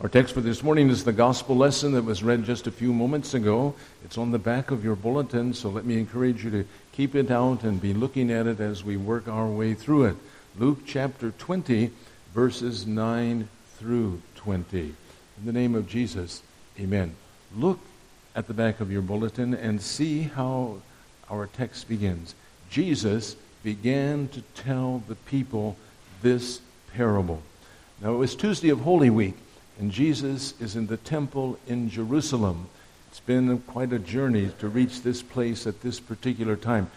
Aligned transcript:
Our 0.00 0.08
text 0.08 0.34
for 0.34 0.40
this 0.40 0.64
morning 0.64 0.90
is 0.90 1.04
the 1.04 1.12
gospel 1.12 1.56
lesson 1.56 1.92
that 1.92 2.02
was 2.02 2.24
read 2.24 2.44
just 2.44 2.66
a 2.66 2.72
few 2.72 2.92
moments 2.92 3.32
ago. 3.32 3.76
It's 4.04 4.18
on 4.18 4.32
the 4.32 4.40
back 4.40 4.72
of 4.72 4.82
your 4.82 4.96
bulletin, 4.96 5.54
so 5.54 5.70
let 5.70 5.84
me 5.84 5.96
encourage 5.98 6.44
you 6.44 6.50
to 6.50 6.64
keep 6.90 7.14
it 7.14 7.30
out 7.30 7.62
and 7.62 7.80
be 7.80 7.94
looking 7.94 8.32
at 8.32 8.48
it 8.48 8.58
as 8.58 8.82
we 8.82 8.96
work 8.96 9.28
our 9.28 9.46
way 9.46 9.72
through 9.72 10.06
it. 10.06 10.16
Luke 10.58 10.80
chapter 10.84 11.30
20, 11.30 11.92
verses 12.34 12.88
9 12.88 13.48
through 13.76 14.20
20. 14.34 14.80
In 14.80 14.94
the 15.44 15.52
name 15.52 15.76
of 15.76 15.88
Jesus, 15.88 16.42
amen. 16.78 17.14
Look 17.56 17.78
at 18.34 18.48
the 18.48 18.54
back 18.54 18.80
of 18.80 18.90
your 18.90 19.02
bulletin 19.02 19.54
and 19.54 19.80
see 19.80 20.22
how 20.22 20.78
our 21.30 21.46
text 21.46 21.88
begins. 21.88 22.34
Jesus 22.68 23.36
began 23.62 24.26
to 24.28 24.42
tell 24.56 25.04
the 25.06 25.14
people 25.14 25.76
this 26.20 26.60
parable. 26.92 27.42
Now, 28.02 28.12
it 28.12 28.18
was 28.18 28.34
Tuesday 28.34 28.70
of 28.70 28.80
Holy 28.80 29.08
Week, 29.08 29.36
and 29.78 29.90
Jesus 29.90 30.54
is 30.60 30.76
in 30.76 30.86
the 30.86 30.96
temple 30.96 31.58
in 31.66 31.90
Jerusalem. 31.90 32.68
It's 33.10 33.20
been 33.20 33.58
quite 33.60 33.92
a 33.92 33.98
journey 33.98 34.50
to 34.58 34.68
reach 34.68 35.02
this 35.02 35.22
place 35.22 35.66
at 35.66 35.80
this 35.82 36.00
particular 36.00 36.56
time. 36.56 36.90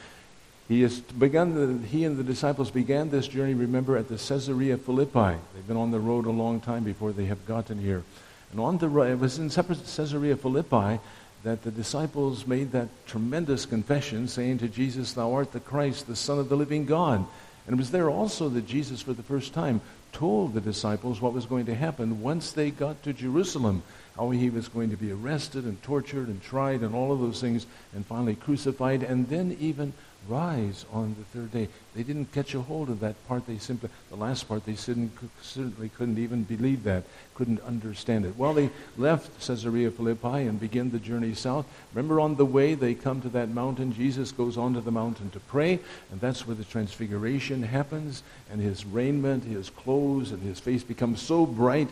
He, 0.67 0.81
has 0.81 0.99
begun 0.99 1.53
the, 1.53 1.87
he 1.87 2.03
and 2.03 2.17
the 2.17 2.23
disciples 2.23 2.71
began 2.71 3.09
this 3.09 3.27
journey, 3.27 3.53
remember, 3.53 3.97
at 3.97 4.09
the 4.09 4.17
Caesarea 4.17 4.77
Philippi. 4.77 5.37
They've 5.53 5.67
been 5.67 5.77
on 5.77 5.91
the 5.91 5.99
road 5.99 6.25
a 6.25 6.31
long 6.31 6.59
time 6.59 6.83
before 6.83 7.13
they 7.13 7.25
have 7.25 7.45
gotten 7.45 7.79
here. 7.79 8.03
And 8.51 8.59
on 8.59 8.77
the 8.77 8.87
it 9.01 9.19
was 9.19 9.39
in 9.39 9.49
Caesarea 9.49 10.35
Philippi 10.35 10.99
that 11.43 11.63
the 11.63 11.71
disciples 11.71 12.45
made 12.45 12.71
that 12.73 12.89
tremendous 13.05 13.65
confession, 13.65 14.27
saying 14.27 14.57
to 14.59 14.67
Jesus, 14.67 15.13
Thou 15.13 15.33
art 15.33 15.51
the 15.51 15.59
Christ, 15.59 16.07
the 16.07 16.15
Son 16.15 16.39
of 16.39 16.49
the 16.49 16.57
living 16.57 16.85
God. 16.85 17.25
And 17.65 17.73
it 17.73 17.77
was 17.77 17.91
there 17.91 18.09
also 18.09 18.49
that 18.49 18.65
Jesus, 18.65 19.01
for 19.01 19.13
the 19.13 19.23
first 19.23 19.53
time, 19.53 19.81
told 20.11 20.53
the 20.53 20.61
disciples 20.61 21.21
what 21.21 21.33
was 21.33 21.45
going 21.45 21.65
to 21.65 21.75
happen 21.75 22.21
once 22.21 22.51
they 22.51 22.71
got 22.71 23.01
to 23.03 23.13
Jerusalem, 23.13 23.83
how 24.17 24.31
he 24.31 24.49
was 24.49 24.67
going 24.67 24.89
to 24.89 24.97
be 24.97 25.11
arrested 25.11 25.63
and 25.65 25.81
tortured 25.83 26.27
and 26.27 26.41
tried 26.41 26.81
and 26.81 26.95
all 26.95 27.11
of 27.11 27.19
those 27.19 27.39
things, 27.39 27.65
and 27.93 28.05
finally 28.05 28.35
crucified, 28.35 29.03
and 29.03 29.29
then 29.29 29.55
even 29.59 29.93
rise 30.27 30.85
on 30.91 31.15
the 31.17 31.23
third 31.25 31.51
day. 31.51 31.69
They 31.95 32.03
didn't 32.03 32.33
catch 32.33 32.53
a 32.53 32.59
hold 32.59 32.89
of 32.89 32.99
that 32.99 33.15
part. 33.29 33.47
They 33.47 33.59
simply, 33.59 33.89
the 34.09 34.17
last 34.17 34.47
part, 34.47 34.65
they 34.65 34.75
certainly 34.75 35.89
couldn't 35.97 36.17
even 36.17 36.43
believe 36.43 36.83
that, 36.83 37.03
couldn't 37.33 37.61
understand 37.61 38.25
it. 38.25 38.35
Well, 38.37 38.53
they 38.53 38.69
left 38.97 39.47
Caesarea 39.47 39.89
Philippi 39.89 40.47
and 40.47 40.59
begin 40.59 40.91
the 40.91 40.99
journey 40.99 41.33
south. 41.33 41.65
Remember, 41.93 42.19
on 42.19 42.35
the 42.35 42.45
way, 42.45 42.73
they 42.73 42.93
come 42.93 43.21
to 43.21 43.29
that 43.29 43.49
mountain. 43.49 43.93
Jesus 43.93 44.33
goes 44.33 44.57
onto 44.57 44.81
the 44.81 44.91
mountain 44.91 45.29
to 45.29 45.39
pray, 45.39 45.79
and 46.11 46.19
that's 46.19 46.45
where 46.45 46.55
the 46.55 46.65
transfiguration 46.65 47.63
happens, 47.63 48.21
and 48.51 48.59
his 48.59 48.85
raiment, 48.85 49.45
his 49.45 49.69
clothes, 49.69 50.31
and 50.31 50.43
his 50.43 50.59
face 50.59 50.83
becomes 50.83 51.21
so 51.21 51.45
bright 51.45 51.87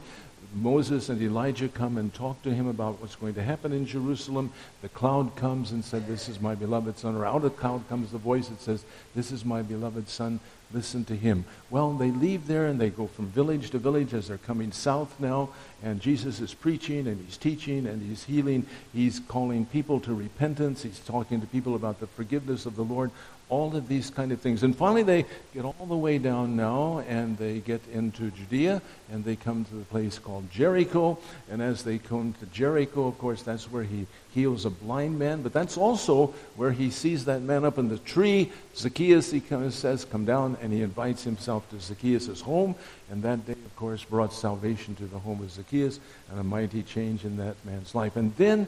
Moses 0.55 1.09
and 1.09 1.21
Elijah 1.21 1.67
come 1.67 1.97
and 1.97 2.13
talk 2.13 2.41
to 2.43 2.53
him 2.53 2.67
about 2.67 3.01
what's 3.01 3.15
going 3.15 3.33
to 3.33 3.43
happen 3.43 3.73
in 3.73 3.85
Jerusalem. 3.85 4.51
The 4.81 4.89
cloud 4.89 5.35
comes 5.35 5.71
and 5.71 5.83
said, 5.83 6.07
This 6.07 6.29
is 6.29 6.39
my 6.39 6.55
beloved 6.55 6.97
son. 6.97 7.15
Or 7.15 7.25
out 7.25 7.37
of 7.37 7.41
the 7.43 7.49
cloud 7.49 7.87
comes 7.89 8.11
the 8.11 8.17
voice 8.17 8.47
that 8.47 8.61
says, 8.61 8.85
This 9.15 9.31
is 9.31 9.43
my 9.43 9.61
beloved 9.61 10.07
son. 10.07 10.39
Listen 10.73 11.03
to 11.05 11.15
him. 11.15 11.45
Well, 11.69 11.93
they 11.93 12.09
leave 12.09 12.47
there 12.47 12.67
and 12.67 12.79
they 12.79 12.89
go 12.89 13.07
from 13.07 13.27
village 13.27 13.69
to 13.71 13.79
village 13.79 14.13
as 14.13 14.29
they're 14.29 14.37
coming 14.37 14.71
south 14.71 15.19
now. 15.19 15.49
And 15.83 16.01
Jesus 16.01 16.39
is 16.39 16.53
preaching 16.53 17.07
and 17.07 17.23
he's 17.23 17.37
teaching 17.37 17.85
and 17.85 18.01
he's 18.01 18.23
healing. 18.23 18.65
He's 18.93 19.19
calling 19.27 19.65
people 19.65 19.99
to 20.01 20.13
repentance. 20.13 20.83
He's 20.83 20.99
talking 20.99 21.41
to 21.41 21.47
people 21.47 21.75
about 21.75 21.99
the 21.99 22.07
forgiveness 22.07 22.65
of 22.65 22.75
the 22.75 22.83
Lord 22.83 23.11
all 23.49 23.75
of 23.75 23.87
these 23.87 24.09
kind 24.09 24.31
of 24.31 24.41
things. 24.41 24.63
And 24.63 24.75
finally, 24.75 25.03
they 25.03 25.25
get 25.53 25.65
all 25.65 25.85
the 25.87 25.95
way 25.95 26.17
down 26.17 26.55
now 26.55 27.03
and 27.07 27.37
they 27.37 27.59
get 27.59 27.81
into 27.93 28.31
Judea 28.31 28.81
and 29.11 29.23
they 29.23 29.35
come 29.35 29.65
to 29.65 29.75
the 29.75 29.83
place 29.85 30.17
called 30.17 30.49
Jericho. 30.49 31.19
And 31.49 31.61
as 31.61 31.83
they 31.83 31.99
come 31.99 32.33
to 32.39 32.45
Jericho, 32.47 33.07
of 33.07 33.17
course, 33.19 33.43
that's 33.43 33.71
where 33.71 33.83
he 33.83 34.07
heals 34.33 34.65
a 34.65 34.69
blind 34.69 35.19
man. 35.19 35.43
But 35.43 35.53
that's 35.53 35.77
also 35.77 36.33
where 36.55 36.71
he 36.71 36.89
sees 36.89 37.25
that 37.25 37.41
man 37.41 37.65
up 37.65 37.77
in 37.77 37.87
the 37.87 37.99
tree. 37.99 38.51
Zacchaeus, 38.75 39.31
he 39.31 39.41
comes, 39.41 39.75
says, 39.75 40.05
Come 40.05 40.25
down, 40.25 40.57
and 40.61 40.73
he 40.73 40.81
invites 40.81 41.23
himself 41.23 41.69
to 41.69 41.79
Zacchaeus' 41.79 42.41
home. 42.41 42.75
And 43.11 43.21
that 43.23 43.45
day, 43.45 43.53
of 43.53 43.75
course, 43.75 44.03
brought 44.03 44.33
salvation 44.33 44.95
to 44.95 45.05
the 45.05 45.19
home 45.19 45.41
of 45.41 45.51
Zacchaeus 45.51 45.99
and 46.31 46.39
a 46.39 46.43
mighty 46.43 46.81
change 46.81 47.23
in 47.23 47.37
that 47.37 47.55
man's 47.63 47.93
life. 47.93 48.15
And 48.15 48.35
then 48.35 48.67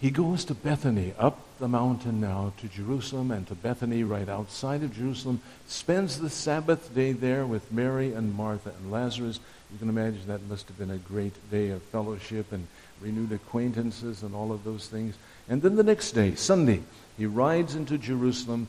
he 0.00 0.10
goes 0.10 0.44
to 0.46 0.54
Bethany, 0.54 1.14
up 1.18 1.38
the 1.58 1.68
mountain 1.68 2.20
now 2.20 2.52
to 2.58 2.68
Jerusalem 2.68 3.30
and 3.30 3.46
to 3.46 3.54
Bethany, 3.54 4.02
right 4.02 4.28
outside 4.28 4.82
of 4.82 4.94
Jerusalem, 4.94 5.40
spends 5.66 6.20
the 6.20 6.28
Sabbath 6.28 6.94
day 6.94 7.12
there 7.12 7.46
with 7.46 7.72
Mary 7.72 8.12
and 8.12 8.34
Martha 8.34 8.72
and 8.78 8.92
Lazarus. 8.92 9.40
You 9.72 9.78
can 9.78 9.88
imagine 9.88 10.26
that 10.26 10.42
must 10.48 10.68
have 10.68 10.78
been 10.78 10.90
a 10.90 10.98
great 10.98 11.34
day 11.50 11.70
of 11.70 11.82
fellowship 11.84 12.52
and 12.52 12.66
renewed 13.00 13.32
acquaintances 13.32 14.22
and 14.22 14.34
all 14.34 14.52
of 14.52 14.64
those 14.64 14.88
things. 14.88 15.14
And 15.48 15.62
then 15.62 15.76
the 15.76 15.82
next 15.82 16.12
day, 16.12 16.34
Sunday, 16.34 16.82
he 17.16 17.24
rides 17.24 17.74
into 17.74 17.96
Jerusalem, 17.96 18.68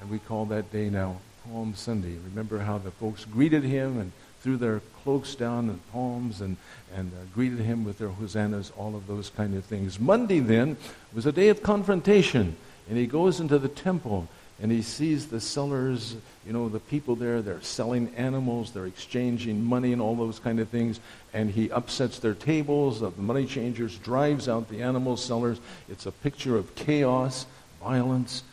and 0.00 0.10
we 0.10 0.18
call 0.18 0.44
that 0.46 0.72
day 0.72 0.90
now 0.90 1.16
Palm 1.50 1.74
Sunday. 1.74 2.16
Remember 2.24 2.58
how 2.58 2.78
the 2.78 2.90
folks 2.90 3.24
greeted 3.24 3.62
him 3.62 3.98
and 3.98 4.12
threw 4.40 4.56
their 4.56 4.80
cloaks 5.02 5.34
down 5.34 5.68
and 5.68 5.92
palms 5.92 6.40
and, 6.40 6.56
and 6.94 7.12
uh, 7.12 7.24
greeted 7.34 7.58
him 7.58 7.84
with 7.84 7.98
their 7.98 8.08
hosannas, 8.08 8.72
all 8.76 8.94
of 8.94 9.06
those 9.06 9.30
kind 9.30 9.54
of 9.54 9.64
things. 9.64 9.98
Monday 9.98 10.40
then 10.40 10.76
was 11.14 11.26
a 11.26 11.32
day 11.32 11.48
of 11.48 11.62
confrontation, 11.62 12.56
and 12.88 12.98
he 12.98 13.06
goes 13.06 13.40
into 13.40 13.58
the 13.58 13.68
temple 13.68 14.28
and 14.60 14.72
he 14.72 14.80
sees 14.80 15.26
the 15.26 15.40
sellers, 15.40 16.16
you 16.46 16.52
know, 16.52 16.68
the 16.68 16.80
people 16.80 17.14
there, 17.14 17.42
they're 17.42 17.60
selling 17.60 18.14
animals, 18.16 18.72
they're 18.72 18.86
exchanging 18.86 19.62
money 19.62 19.92
and 19.92 20.00
all 20.00 20.14
those 20.14 20.38
kind 20.38 20.60
of 20.60 20.68
things, 20.68 20.98
and 21.34 21.50
he 21.50 21.70
upsets 21.70 22.18
their 22.20 22.34
tables, 22.34 23.02
of 23.02 23.16
the 23.16 23.22
money 23.22 23.44
changers, 23.44 23.98
drives 23.98 24.48
out 24.48 24.68
the 24.70 24.80
animal 24.80 25.16
sellers. 25.18 25.60
It's 25.90 26.06
a 26.06 26.12
picture 26.12 26.56
of 26.56 26.74
chaos, 26.74 27.44
violence. 27.82 28.44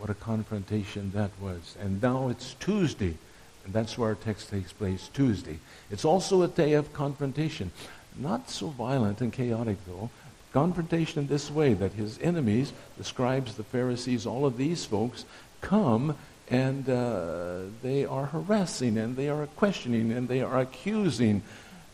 What 0.00 0.08
a 0.08 0.14
confrontation 0.14 1.12
that 1.12 1.30
was. 1.42 1.76
And 1.78 2.00
now 2.00 2.30
it's 2.30 2.54
Tuesday. 2.54 3.18
And 3.66 3.74
that's 3.74 3.98
where 3.98 4.08
our 4.08 4.14
text 4.14 4.48
takes 4.48 4.72
place 4.72 5.10
Tuesday. 5.12 5.58
It's 5.90 6.06
also 6.06 6.40
a 6.40 6.48
day 6.48 6.72
of 6.72 6.94
confrontation. 6.94 7.70
Not 8.16 8.48
so 8.48 8.68
violent 8.68 9.20
and 9.20 9.30
chaotic, 9.30 9.76
though. 9.86 10.08
Confrontation 10.54 11.20
in 11.20 11.28
this 11.28 11.50
way 11.50 11.74
that 11.74 11.92
his 11.92 12.18
enemies, 12.22 12.72
the 12.96 13.04
scribes, 13.04 13.56
the 13.56 13.62
Pharisees, 13.62 14.24
all 14.24 14.46
of 14.46 14.56
these 14.56 14.86
folks, 14.86 15.26
come 15.60 16.16
and 16.48 16.88
uh, 16.88 17.58
they 17.82 18.06
are 18.06 18.24
harassing 18.24 18.96
and 18.96 19.16
they 19.16 19.28
are 19.28 19.46
questioning 19.48 20.12
and 20.12 20.28
they 20.28 20.40
are 20.40 20.60
accusing 20.60 21.42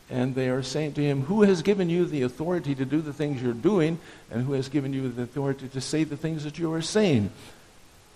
and 0.08 0.36
they 0.36 0.48
are 0.48 0.62
saying 0.62 0.92
to 0.94 1.02
him, 1.02 1.22
Who 1.22 1.42
has 1.42 1.62
given 1.62 1.90
you 1.90 2.06
the 2.06 2.22
authority 2.22 2.76
to 2.76 2.84
do 2.84 3.00
the 3.00 3.12
things 3.12 3.42
you're 3.42 3.52
doing 3.52 3.98
and 4.30 4.46
who 4.46 4.52
has 4.52 4.68
given 4.68 4.92
you 4.92 5.08
the 5.08 5.22
authority 5.22 5.66
to 5.66 5.80
say 5.80 6.04
the 6.04 6.16
things 6.16 6.44
that 6.44 6.56
you 6.60 6.72
are 6.72 6.80
saying? 6.82 7.32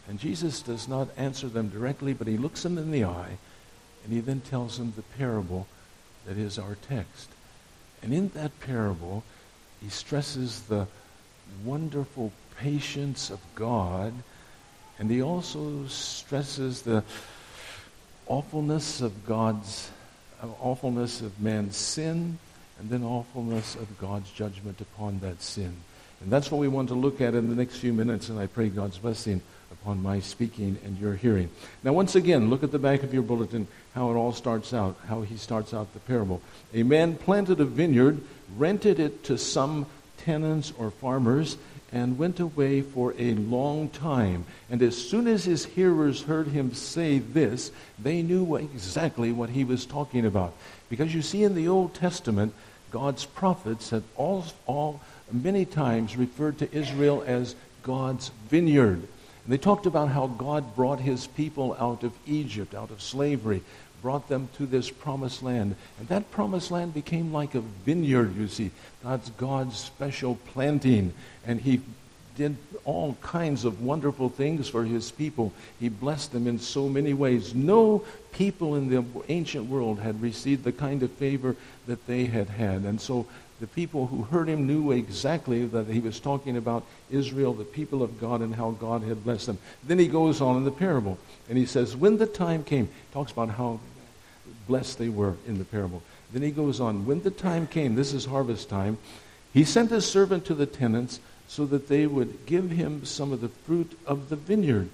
And 0.08 0.18
Jesus 0.18 0.62
does 0.62 0.88
not 0.88 1.08
answer 1.16 1.48
them 1.48 1.68
directly, 1.68 2.12
but 2.12 2.26
he 2.26 2.36
looks 2.36 2.62
them 2.62 2.78
in 2.78 2.90
the 2.90 3.04
eye, 3.04 3.38
and 4.04 4.12
he 4.12 4.20
then 4.20 4.40
tells 4.40 4.78
them 4.78 4.92
the 4.96 5.02
parable 5.02 5.66
that 6.26 6.36
is 6.36 6.58
our 6.58 6.76
text. 6.88 7.28
And 8.02 8.12
in 8.12 8.28
that 8.30 8.58
parable, 8.60 9.22
he 9.80 9.88
stresses 9.88 10.62
the 10.62 10.86
wonderful 11.64 12.32
patience 12.58 13.30
of 13.30 13.40
God, 13.54 14.12
and 14.98 15.10
he 15.10 15.22
also 15.22 15.86
stresses 15.86 16.82
the 16.82 17.04
awfulness 18.26 19.00
of 19.00 19.26
God's 19.26 19.90
awfulness 20.60 21.20
of 21.20 21.38
man's 21.40 21.76
sin, 21.76 22.38
and 22.78 22.88
then 22.88 23.02
awfulness 23.02 23.74
of 23.74 23.98
God's 23.98 24.30
judgment 24.30 24.80
upon 24.80 25.20
that 25.20 25.42
sin. 25.42 25.76
And 26.22 26.30
that's 26.30 26.50
what 26.50 26.58
we 26.58 26.68
want 26.68 26.88
to 26.88 26.94
look 26.94 27.20
at 27.20 27.34
in 27.34 27.48
the 27.48 27.54
next 27.54 27.76
few 27.76 27.92
minutes, 27.92 28.28
and 28.28 28.38
I 28.38 28.46
pray 28.46 28.68
God's 28.68 28.98
blessing 28.98 29.40
upon 29.70 30.02
my 30.02 30.20
speaking 30.20 30.78
and 30.84 30.98
your 30.98 31.14
hearing. 31.14 31.50
Now, 31.82 31.92
once 31.92 32.14
again, 32.14 32.50
look 32.50 32.62
at 32.62 32.72
the 32.72 32.78
back 32.78 33.02
of 33.02 33.14
your 33.14 33.22
bulletin 33.22 33.66
how 33.94 34.10
it 34.10 34.14
all 34.14 34.32
starts 34.32 34.72
out, 34.72 34.96
how 35.06 35.22
he 35.22 35.36
starts 35.36 35.74
out 35.74 35.92
the 35.92 36.00
parable. 36.00 36.40
A 36.74 36.82
man 36.82 37.16
planted 37.16 37.60
a 37.60 37.64
vineyard, 37.64 38.20
rented 38.56 39.00
it 39.00 39.24
to 39.24 39.38
some 39.38 39.86
tenants 40.18 40.72
or 40.78 40.90
farmers, 40.90 41.56
and 41.92 42.18
went 42.18 42.38
away 42.38 42.82
for 42.82 43.14
a 43.18 43.34
long 43.34 43.88
time. 43.88 44.44
And 44.70 44.80
as 44.82 44.96
soon 44.96 45.26
as 45.26 45.44
his 45.44 45.64
hearers 45.64 46.22
heard 46.22 46.48
him 46.48 46.72
say 46.72 47.18
this, 47.18 47.72
they 47.98 48.22
knew 48.22 48.56
exactly 48.56 49.32
what 49.32 49.50
he 49.50 49.64
was 49.64 49.86
talking 49.86 50.24
about. 50.24 50.54
Because 50.88 51.12
you 51.12 51.22
see, 51.22 51.42
in 51.42 51.54
the 51.54 51.68
Old 51.68 51.94
Testament, 51.94 52.54
God's 52.90 53.24
prophets 53.24 53.90
had 53.90 54.02
all, 54.16 54.44
all 54.66 55.00
many 55.32 55.64
times 55.64 56.16
referred 56.16 56.58
to 56.58 56.72
Israel 56.72 57.24
as 57.26 57.56
God's 57.82 58.30
vineyard. 58.48 59.06
And 59.44 59.52
they 59.52 59.58
talked 59.58 59.86
about 59.86 60.08
how 60.08 60.26
God 60.26 60.76
brought 60.76 61.00
his 61.00 61.26
people 61.26 61.76
out 61.78 62.02
of 62.02 62.12
Egypt, 62.26 62.74
out 62.74 62.90
of 62.90 63.00
slavery, 63.00 63.62
brought 64.02 64.28
them 64.28 64.48
to 64.56 64.66
this 64.66 64.90
promised 64.90 65.42
land. 65.42 65.76
And 65.98 66.08
that 66.08 66.30
promised 66.30 66.70
land 66.70 66.94
became 66.94 67.32
like 67.32 67.54
a 67.54 67.60
vineyard, 67.60 68.36
you 68.36 68.48
see. 68.48 68.70
That's 69.02 69.30
God's 69.30 69.78
special 69.78 70.36
planting. 70.52 71.12
And 71.46 71.60
he 71.60 71.80
did 72.40 72.56
all 72.86 73.18
kinds 73.20 73.66
of 73.66 73.82
wonderful 73.82 74.30
things 74.30 74.66
for 74.66 74.82
his 74.82 75.10
people. 75.10 75.52
He 75.78 75.90
blessed 75.90 76.32
them 76.32 76.46
in 76.46 76.58
so 76.58 76.88
many 76.88 77.12
ways. 77.12 77.54
No 77.54 78.02
people 78.32 78.76
in 78.76 78.88
the 78.88 79.04
ancient 79.28 79.68
world 79.68 79.98
had 79.98 80.22
received 80.22 80.64
the 80.64 80.72
kind 80.72 81.02
of 81.02 81.10
favor 81.12 81.54
that 81.86 82.06
they 82.06 82.24
had 82.24 82.48
had. 82.48 82.84
And 82.84 82.98
so 82.98 83.26
the 83.60 83.66
people 83.66 84.06
who 84.06 84.22
heard 84.22 84.48
him 84.48 84.66
knew 84.66 84.90
exactly 84.90 85.66
that 85.66 85.88
he 85.88 86.00
was 86.00 86.18
talking 86.18 86.56
about 86.56 86.86
Israel, 87.10 87.52
the 87.52 87.62
people 87.62 88.02
of 88.02 88.18
God, 88.18 88.40
and 88.40 88.54
how 88.54 88.70
God 88.70 89.02
had 89.02 89.22
blessed 89.22 89.44
them. 89.44 89.58
Then 89.84 89.98
he 89.98 90.08
goes 90.08 90.40
on 90.40 90.56
in 90.56 90.64
the 90.64 90.70
parable, 90.70 91.18
and 91.46 91.58
he 91.58 91.66
says, 91.66 91.94
When 91.94 92.16
the 92.16 92.26
time 92.26 92.64
came, 92.64 92.88
talks 93.12 93.32
about 93.32 93.50
how 93.50 93.80
blessed 94.66 94.96
they 94.96 95.10
were 95.10 95.34
in 95.46 95.58
the 95.58 95.66
parable. 95.66 96.02
Then 96.32 96.40
he 96.40 96.52
goes 96.52 96.80
on, 96.80 97.04
When 97.04 97.22
the 97.22 97.30
time 97.30 97.66
came, 97.66 97.96
this 97.96 98.14
is 98.14 98.24
harvest 98.24 98.70
time, 98.70 98.96
he 99.52 99.64
sent 99.64 99.90
his 99.90 100.06
servant 100.06 100.46
to 100.46 100.54
the 100.54 100.64
tenants 100.64 101.20
so 101.50 101.66
that 101.66 101.88
they 101.88 102.06
would 102.06 102.46
give 102.46 102.70
him 102.70 103.04
some 103.04 103.32
of 103.32 103.40
the 103.40 103.48
fruit 103.48 103.98
of 104.06 104.28
the 104.28 104.36
vineyard. 104.36 104.88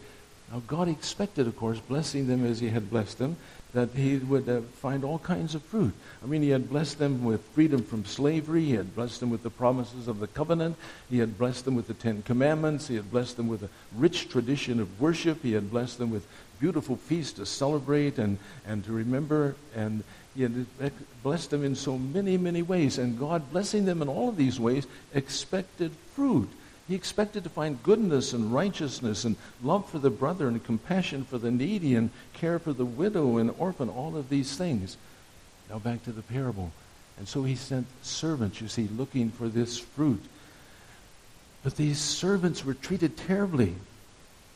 Now, 0.50 0.62
God 0.67 0.88
expected, 0.88 1.47
of 1.47 1.55
course, 1.55 1.79
blessing 1.81 2.29
them 2.29 2.47
as 2.47 2.61
he 2.61 2.70
had 2.70 2.88
blessed 2.88 3.19
them, 3.19 3.37
that 3.75 3.91
he 3.91 4.17
would 4.17 4.49
uh, 4.49 4.62
find 4.62 5.05
all 5.05 5.19
kinds 5.19 5.55
of 5.55 5.62
fruit. 5.62 5.93
I 6.23 6.26
mean, 6.26 6.41
he 6.41 6.49
had 6.49 6.70
blessed 6.70 6.99
them 6.99 7.25
with 7.26 7.43
freedom 7.49 7.82
from 7.82 8.06
slavery. 8.06 8.64
He 8.64 8.73
had 8.73 8.94
blessed 8.94 9.20
them 9.20 9.29
with 9.29 9.43
the 9.43 9.50
promises 9.50 10.08
of 10.08 10.19
the 10.19 10.29
covenant. 10.29 10.76
He 11.11 11.19
had 11.19 11.37
blessed 11.37 11.67
them 11.67 11.75
with 11.75 11.88
the 11.88 11.94
Ten 11.94 12.23
Commandments. 12.23 12.88
He 12.88 12.94
had 12.94 13.11
blessed 13.11 13.37
them 13.37 13.49
with 13.49 13.62
a 13.62 13.69
rich 13.94 14.31
tradition 14.31 14.81
of 14.81 14.99
worship. 14.99 15.43
He 15.43 15.52
had 15.52 15.70
blessed 15.70 15.99
them 15.99 16.11
with 16.11 16.26
beautiful 16.59 16.97
feasts 16.97 17.35
to 17.35 17.44
celebrate 17.44 18.17
and, 18.17 18.38
and 18.67 18.82
to 18.87 18.93
remember. 18.93 19.56
And 19.75 20.05
he 20.37 20.44
eh, 20.44 20.49
had 20.81 20.93
blessed 21.23 21.50
them 21.50 21.65
in 21.65 21.75
so 21.75 21.97
many, 21.99 22.37
many 22.37 22.62
ways. 22.62 22.99
And 22.99 23.19
God, 23.19 23.50
blessing 23.50 23.85
them 23.85 24.03
in 24.03 24.09
all 24.09 24.29
of 24.29 24.37
these 24.37 24.61
ways, 24.61 24.87
expected 25.15 25.93
fruit. 26.15 26.49
He 26.88 26.94
expected 26.94 27.43
to 27.44 27.50
find 27.50 27.83
goodness 27.83 28.33
and 28.33 28.53
righteousness 28.53 29.25
and 29.25 29.37
love 29.62 29.88
for 29.88 29.99
the 29.99 30.11
brother 30.11 30.47
and 30.47 30.62
compassion 30.62 31.25
for 31.25 31.38
the 31.38 31.50
needy 31.50 31.94
and 31.97 32.11
care 32.35 32.59
for 32.59 32.73
the 32.73 32.85
widow 32.85 33.38
and 33.38 33.53
orphan, 33.59 33.88
all 33.88 34.17
of 34.17 34.29
these 34.29 34.56
things. 34.56 34.97
Now 35.69 35.79
back 35.79 36.05
to 36.05 36.12
the 36.12 36.23
parable. 36.23 36.71
And 37.19 37.27
so 37.27 37.43
he 37.43 37.56
sent 37.56 37.87
servants, 38.03 38.61
you 38.61 38.69
see, 38.69 38.88
looking 38.97 39.31
for 39.31 39.49
this 39.49 39.79
fruit. 39.79 40.23
But 41.65 41.77
these 41.77 41.99
servants 41.99 42.65
were 42.65 42.75
treated 42.75 43.17
terribly 43.17 43.75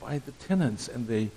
by 0.01 0.19
the 0.19 0.33
tenants, 0.33 0.87
and 0.87 1.09
they 1.09 1.31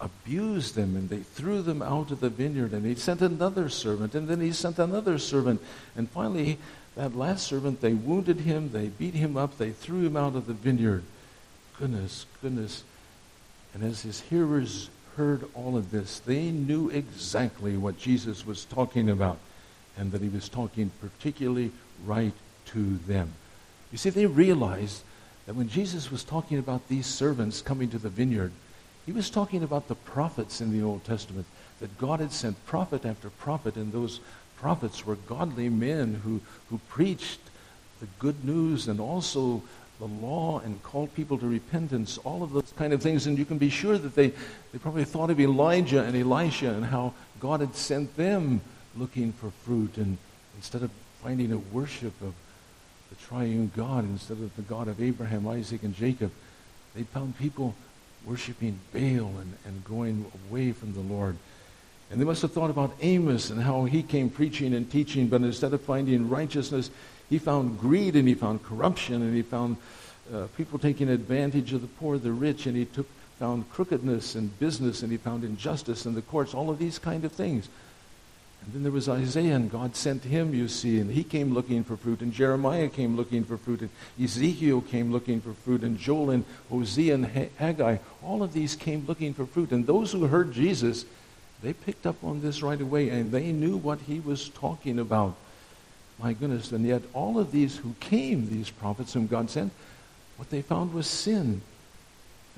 abused 0.00 0.74
them 0.74 0.96
and 0.96 1.08
they 1.08 1.20
threw 1.20 1.62
them 1.62 1.82
out 1.82 2.10
of 2.10 2.20
the 2.20 2.28
vineyard. 2.28 2.72
And 2.72 2.84
he 2.84 2.94
sent 2.94 3.22
another 3.22 3.68
servant, 3.68 4.14
and 4.14 4.28
then 4.28 4.40
he 4.40 4.52
sent 4.52 4.78
another 4.78 5.18
servant. 5.18 5.60
And 5.96 6.10
finally, 6.10 6.58
that 6.96 7.16
last 7.16 7.46
servant, 7.46 7.80
they 7.80 7.94
wounded 7.94 8.40
him, 8.40 8.70
they 8.70 8.88
beat 8.88 9.14
him 9.14 9.36
up, 9.36 9.58
they 9.58 9.70
threw 9.70 10.06
him 10.06 10.16
out 10.16 10.36
of 10.36 10.46
the 10.46 10.52
vineyard. 10.52 11.02
Goodness, 11.78 12.26
goodness. 12.40 12.84
And 13.72 13.82
as 13.82 14.02
his 14.02 14.20
hearers 14.20 14.90
heard 15.16 15.48
all 15.54 15.76
of 15.76 15.90
this, 15.90 16.20
they 16.20 16.50
knew 16.50 16.88
exactly 16.90 17.76
what 17.76 17.98
Jesus 17.98 18.46
was 18.46 18.64
talking 18.64 19.10
about 19.10 19.38
and 19.96 20.12
that 20.12 20.22
he 20.22 20.28
was 20.28 20.48
talking 20.48 20.90
particularly 21.00 21.70
right 22.04 22.32
to 22.66 22.96
them. 23.06 23.32
You 23.92 23.98
see, 23.98 24.10
they 24.10 24.26
realized 24.26 25.02
that 25.46 25.54
when 25.54 25.68
Jesus 25.68 26.10
was 26.10 26.24
talking 26.24 26.58
about 26.58 26.88
these 26.88 27.06
servants 27.06 27.60
coming 27.62 27.90
to 27.90 27.98
the 27.98 28.08
vineyard, 28.08 28.52
he 29.06 29.12
was 29.12 29.30
talking 29.30 29.62
about 29.62 29.88
the 29.88 29.94
prophets 29.94 30.60
in 30.60 30.72
the 30.72 30.84
Old 30.84 31.04
Testament, 31.04 31.46
that 31.80 31.98
God 31.98 32.20
had 32.20 32.32
sent 32.32 32.64
prophet 32.66 33.04
after 33.04 33.30
prophet, 33.30 33.76
and 33.76 33.92
those 33.92 34.20
prophets 34.56 35.04
were 35.04 35.16
godly 35.16 35.68
men 35.68 36.14
who, 36.24 36.40
who 36.70 36.78
preached 36.88 37.40
the 38.00 38.06
good 38.18 38.44
news 38.44 38.88
and 38.88 39.00
also 39.00 39.62
the 39.98 40.06
law 40.06 40.60
and 40.60 40.82
called 40.82 41.14
people 41.14 41.38
to 41.38 41.46
repentance, 41.46 42.18
all 42.18 42.42
of 42.42 42.52
those 42.52 42.72
kind 42.76 42.92
of 42.92 43.02
things. 43.02 43.26
And 43.26 43.38
you 43.38 43.44
can 43.44 43.58
be 43.58 43.70
sure 43.70 43.98
that 43.98 44.14
they, 44.14 44.28
they 44.72 44.78
probably 44.80 45.04
thought 45.04 45.30
of 45.30 45.40
Elijah 45.40 46.02
and 46.02 46.16
Elisha 46.16 46.70
and 46.70 46.84
how 46.84 47.14
God 47.40 47.60
had 47.60 47.76
sent 47.76 48.16
them 48.16 48.60
looking 48.96 49.32
for 49.32 49.50
fruit. 49.50 49.96
And 49.96 50.18
instead 50.56 50.82
of 50.82 50.90
finding 51.22 51.52
a 51.52 51.58
worship 51.58 52.20
of 52.22 52.34
the 53.10 53.16
triune 53.16 53.70
God, 53.76 54.04
instead 54.04 54.38
of 54.38 54.54
the 54.56 54.62
God 54.62 54.88
of 54.88 55.00
Abraham, 55.00 55.46
Isaac, 55.46 55.82
and 55.82 55.94
Jacob, 55.94 56.32
they 56.94 57.02
found 57.02 57.38
people 57.38 57.74
worshiping 58.26 58.78
Baal 58.92 59.00
and, 59.38 59.54
and 59.64 59.84
going 59.84 60.30
away 60.48 60.72
from 60.72 60.92
the 60.92 61.00
Lord. 61.00 61.36
And 62.10 62.20
they 62.20 62.24
must 62.24 62.42
have 62.42 62.52
thought 62.52 62.70
about 62.70 62.94
Amos 63.00 63.50
and 63.50 63.60
how 63.60 63.84
he 63.84 64.02
came 64.02 64.30
preaching 64.30 64.74
and 64.74 64.90
teaching, 64.90 65.28
but 65.28 65.42
instead 65.42 65.72
of 65.72 65.80
finding 65.80 66.28
righteousness, 66.28 66.90
he 67.30 67.38
found 67.38 67.78
greed 67.80 68.16
and 68.16 68.28
he 68.28 68.34
found 68.34 68.62
corruption 68.62 69.22
and 69.22 69.34
he 69.34 69.42
found 69.42 69.76
uh, 70.32 70.46
people 70.56 70.78
taking 70.78 71.08
advantage 71.08 71.72
of 71.72 71.80
the 71.80 71.86
poor, 71.86 72.18
the 72.18 72.32
rich, 72.32 72.66
and 72.66 72.76
he 72.76 72.84
took, 72.84 73.06
found 73.38 73.70
crookedness 73.70 74.36
in 74.36 74.48
business 74.58 75.02
and 75.02 75.10
he 75.10 75.18
found 75.18 75.44
injustice 75.44 76.06
in 76.06 76.14
the 76.14 76.22
courts, 76.22 76.54
all 76.54 76.70
of 76.70 76.78
these 76.78 76.98
kind 76.98 77.24
of 77.24 77.32
things. 77.32 77.68
And 78.64 78.72
then 78.72 78.82
there 78.82 78.92
was 78.92 79.10
Isaiah, 79.10 79.56
and 79.56 79.70
God 79.70 79.94
sent 79.94 80.24
him, 80.24 80.54
you 80.54 80.68
see, 80.68 80.98
and 80.98 81.10
he 81.10 81.22
came 81.22 81.52
looking 81.52 81.84
for 81.84 81.98
fruit, 81.98 82.22
and 82.22 82.32
Jeremiah 82.32 82.88
came 82.88 83.14
looking 83.14 83.44
for 83.44 83.58
fruit, 83.58 83.82
and 83.82 83.90
Ezekiel 84.18 84.80
came 84.80 85.12
looking 85.12 85.42
for 85.42 85.52
fruit, 85.52 85.82
and 85.82 85.98
Joel 85.98 86.30
and 86.30 86.44
Hosea 86.70 87.14
and 87.14 87.26
Haggai, 87.56 87.98
all 88.22 88.42
of 88.42 88.54
these 88.54 88.74
came 88.74 89.04
looking 89.06 89.34
for 89.34 89.44
fruit. 89.44 89.70
And 89.70 89.86
those 89.86 90.12
who 90.12 90.26
heard 90.26 90.52
Jesus, 90.52 91.04
they 91.62 91.74
picked 91.74 92.06
up 92.06 92.24
on 92.24 92.40
this 92.40 92.62
right 92.62 92.80
away, 92.80 93.10
and 93.10 93.30
they 93.30 93.52
knew 93.52 93.76
what 93.76 94.00
he 94.00 94.18
was 94.20 94.48
talking 94.48 94.98
about. 94.98 95.36
My 96.18 96.32
goodness, 96.32 96.72
and 96.72 96.86
yet 96.86 97.02
all 97.12 97.38
of 97.38 97.52
these 97.52 97.76
who 97.76 97.94
came, 98.00 98.48
these 98.48 98.70
prophets 98.70 99.12
whom 99.12 99.26
God 99.26 99.50
sent, 99.50 99.72
what 100.38 100.48
they 100.48 100.62
found 100.62 100.94
was 100.94 101.06
sin, 101.06 101.60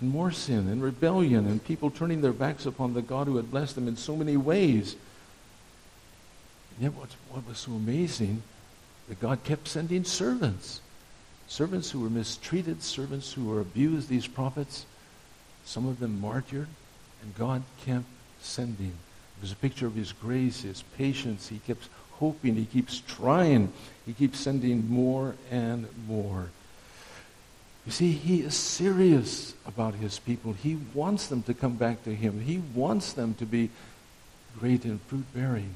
and 0.00 0.10
more 0.10 0.30
sin, 0.30 0.68
and 0.68 0.80
rebellion, 0.80 1.46
and 1.46 1.64
people 1.64 1.90
turning 1.90 2.20
their 2.20 2.32
backs 2.32 2.64
upon 2.64 2.94
the 2.94 3.02
God 3.02 3.26
who 3.26 3.38
had 3.38 3.50
blessed 3.50 3.74
them 3.74 3.88
in 3.88 3.96
so 3.96 4.14
many 4.14 4.36
ways. 4.36 4.94
Yet 6.78 6.94
what, 6.94 7.08
what 7.30 7.46
was 7.46 7.58
so 7.58 7.72
amazing 7.72 8.42
that 9.08 9.20
God 9.20 9.42
kept 9.44 9.68
sending 9.68 10.04
servants. 10.04 10.80
Servants 11.48 11.90
who 11.90 12.00
were 12.00 12.10
mistreated, 12.10 12.82
servants 12.82 13.32
who 13.32 13.44
were 13.44 13.60
abused, 13.60 14.08
these 14.08 14.26
prophets, 14.26 14.84
some 15.64 15.86
of 15.86 16.00
them 16.00 16.20
martyred, 16.20 16.68
and 17.22 17.34
God 17.36 17.62
kept 17.84 18.04
sending. 18.40 18.92
It 19.38 19.42
was 19.42 19.52
a 19.52 19.56
picture 19.56 19.86
of 19.86 19.94
his 19.94 20.12
grace, 20.12 20.62
his 20.62 20.82
patience. 20.96 21.48
He 21.48 21.58
keeps 21.58 21.88
hoping, 22.12 22.56
he 22.56 22.64
keeps 22.64 23.00
trying, 23.06 23.72
he 24.04 24.12
keeps 24.12 24.40
sending 24.40 24.88
more 24.88 25.34
and 25.50 25.86
more. 26.08 26.50
You 27.84 27.92
see, 27.92 28.12
he 28.12 28.40
is 28.40 28.54
serious 28.54 29.54
about 29.64 29.94
his 29.94 30.18
people. 30.18 30.52
He 30.52 30.78
wants 30.92 31.28
them 31.28 31.42
to 31.44 31.54
come 31.54 31.76
back 31.76 32.02
to 32.04 32.14
him. 32.14 32.40
He 32.40 32.58
wants 32.74 33.12
them 33.12 33.34
to 33.34 33.46
be 33.46 33.70
great 34.58 34.84
in 34.84 34.98
fruit 34.98 35.26
bearing. 35.32 35.74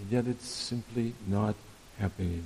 And 0.00 0.10
yet 0.10 0.26
it's 0.26 0.48
simply 0.48 1.12
not 1.26 1.54
happening. 1.98 2.44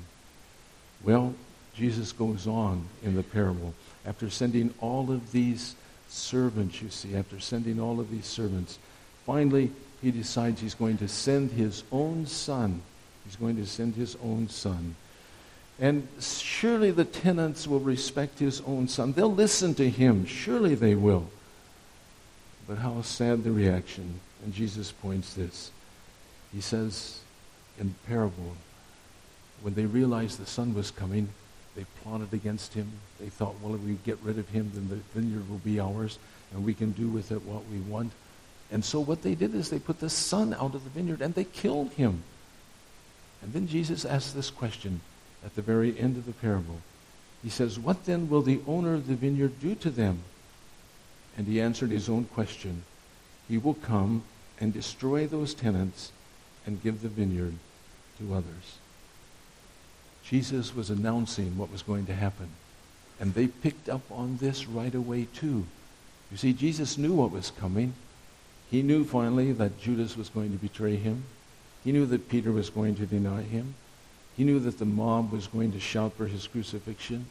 Well, 1.02 1.34
Jesus 1.74 2.12
goes 2.12 2.46
on 2.46 2.86
in 3.02 3.14
the 3.14 3.22
parable. 3.22 3.74
After 4.06 4.30
sending 4.30 4.72
all 4.80 5.10
of 5.10 5.32
these 5.32 5.76
servants, 6.08 6.82
you 6.82 6.90
see, 6.90 7.16
after 7.16 7.40
sending 7.40 7.80
all 7.80 8.00
of 8.00 8.10
these 8.10 8.26
servants, 8.26 8.78
finally 9.26 9.70
he 10.02 10.10
decides 10.10 10.60
he's 10.60 10.74
going 10.74 10.98
to 10.98 11.08
send 11.08 11.50
his 11.50 11.82
own 11.90 12.26
son. 12.26 12.82
He's 13.24 13.36
going 13.36 13.56
to 13.56 13.66
send 13.66 13.94
his 13.94 14.16
own 14.22 14.48
son. 14.48 14.96
And 15.80 16.06
surely 16.20 16.90
the 16.90 17.04
tenants 17.04 17.66
will 17.66 17.80
respect 17.80 18.38
his 18.38 18.60
own 18.60 18.86
son. 18.86 19.12
They'll 19.12 19.34
listen 19.34 19.74
to 19.76 19.88
him. 19.88 20.26
Surely 20.26 20.74
they 20.74 20.94
will. 20.94 21.28
But 22.68 22.78
how 22.78 23.02
sad 23.02 23.44
the 23.44 23.50
reaction. 23.50 24.20
And 24.44 24.54
Jesus 24.54 24.92
points 24.92 25.34
this. 25.34 25.70
He 26.52 26.60
says, 26.60 27.20
in 27.78 27.94
parable, 28.06 28.54
when 29.62 29.74
they 29.74 29.86
realized 29.86 30.38
the 30.38 30.46
son 30.46 30.74
was 30.74 30.90
coming, 30.90 31.28
they 31.74 31.84
plotted 32.02 32.32
against 32.32 32.74
him. 32.74 32.90
They 33.18 33.28
thought, 33.28 33.56
well, 33.60 33.74
if 33.74 33.80
we 33.80 33.94
get 34.04 34.18
rid 34.22 34.38
of 34.38 34.48
him, 34.48 34.70
then 34.74 34.88
the 34.88 34.96
vineyard 35.18 35.48
will 35.48 35.58
be 35.58 35.80
ours, 35.80 36.18
and 36.52 36.64
we 36.64 36.74
can 36.74 36.92
do 36.92 37.08
with 37.08 37.32
it 37.32 37.42
what 37.44 37.66
we 37.70 37.78
want. 37.78 38.12
And 38.70 38.84
so 38.84 39.00
what 39.00 39.22
they 39.22 39.34
did 39.34 39.54
is 39.54 39.70
they 39.70 39.78
put 39.78 40.00
the 40.00 40.10
son 40.10 40.54
out 40.54 40.74
of 40.74 40.84
the 40.84 40.90
vineyard, 40.90 41.20
and 41.20 41.34
they 41.34 41.44
killed 41.44 41.92
him. 41.92 42.22
And 43.42 43.52
then 43.52 43.66
Jesus 43.66 44.04
asked 44.04 44.34
this 44.34 44.50
question 44.50 45.00
at 45.44 45.54
the 45.54 45.62
very 45.62 45.98
end 45.98 46.16
of 46.16 46.26
the 46.26 46.32
parable. 46.32 46.80
He 47.42 47.50
says, 47.50 47.78
What 47.78 48.06
then 48.06 48.30
will 48.30 48.42
the 48.42 48.60
owner 48.66 48.94
of 48.94 49.06
the 49.06 49.14
vineyard 49.14 49.60
do 49.60 49.74
to 49.76 49.90
them? 49.90 50.20
And 51.36 51.46
he 51.46 51.60
answered 51.60 51.90
his 51.90 52.08
own 52.08 52.24
question. 52.24 52.84
He 53.48 53.58
will 53.58 53.74
come 53.74 54.22
and 54.60 54.72
destroy 54.72 55.26
those 55.26 55.52
tenants 55.52 56.12
and 56.66 56.82
give 56.82 57.02
the 57.02 57.08
vineyard 57.08 57.54
to 58.18 58.34
others. 58.34 58.78
Jesus 60.24 60.74
was 60.74 60.90
announcing 60.90 61.58
what 61.58 61.70
was 61.70 61.82
going 61.82 62.06
to 62.06 62.14
happen. 62.14 62.48
And 63.20 63.34
they 63.34 63.46
picked 63.46 63.88
up 63.88 64.02
on 64.10 64.38
this 64.38 64.66
right 64.66 64.94
away, 64.94 65.28
too. 65.34 65.66
You 66.30 66.36
see, 66.36 66.52
Jesus 66.52 66.98
knew 66.98 67.12
what 67.12 67.30
was 67.30 67.50
coming. 67.50 67.94
He 68.70 68.82
knew 68.82 69.04
finally 69.04 69.52
that 69.52 69.78
Judas 69.78 70.16
was 70.16 70.30
going 70.30 70.50
to 70.52 70.58
betray 70.58 70.96
him. 70.96 71.24
He 71.84 71.92
knew 71.92 72.06
that 72.06 72.28
Peter 72.28 72.50
was 72.50 72.70
going 72.70 72.96
to 72.96 73.06
deny 73.06 73.42
him. 73.42 73.74
He 74.36 74.44
knew 74.44 74.58
that 74.60 74.78
the 74.78 74.84
mob 74.84 75.30
was 75.30 75.46
going 75.46 75.72
to 75.72 75.80
shout 75.80 76.14
for 76.14 76.26
his 76.26 76.46
crucifixion. 76.46 77.26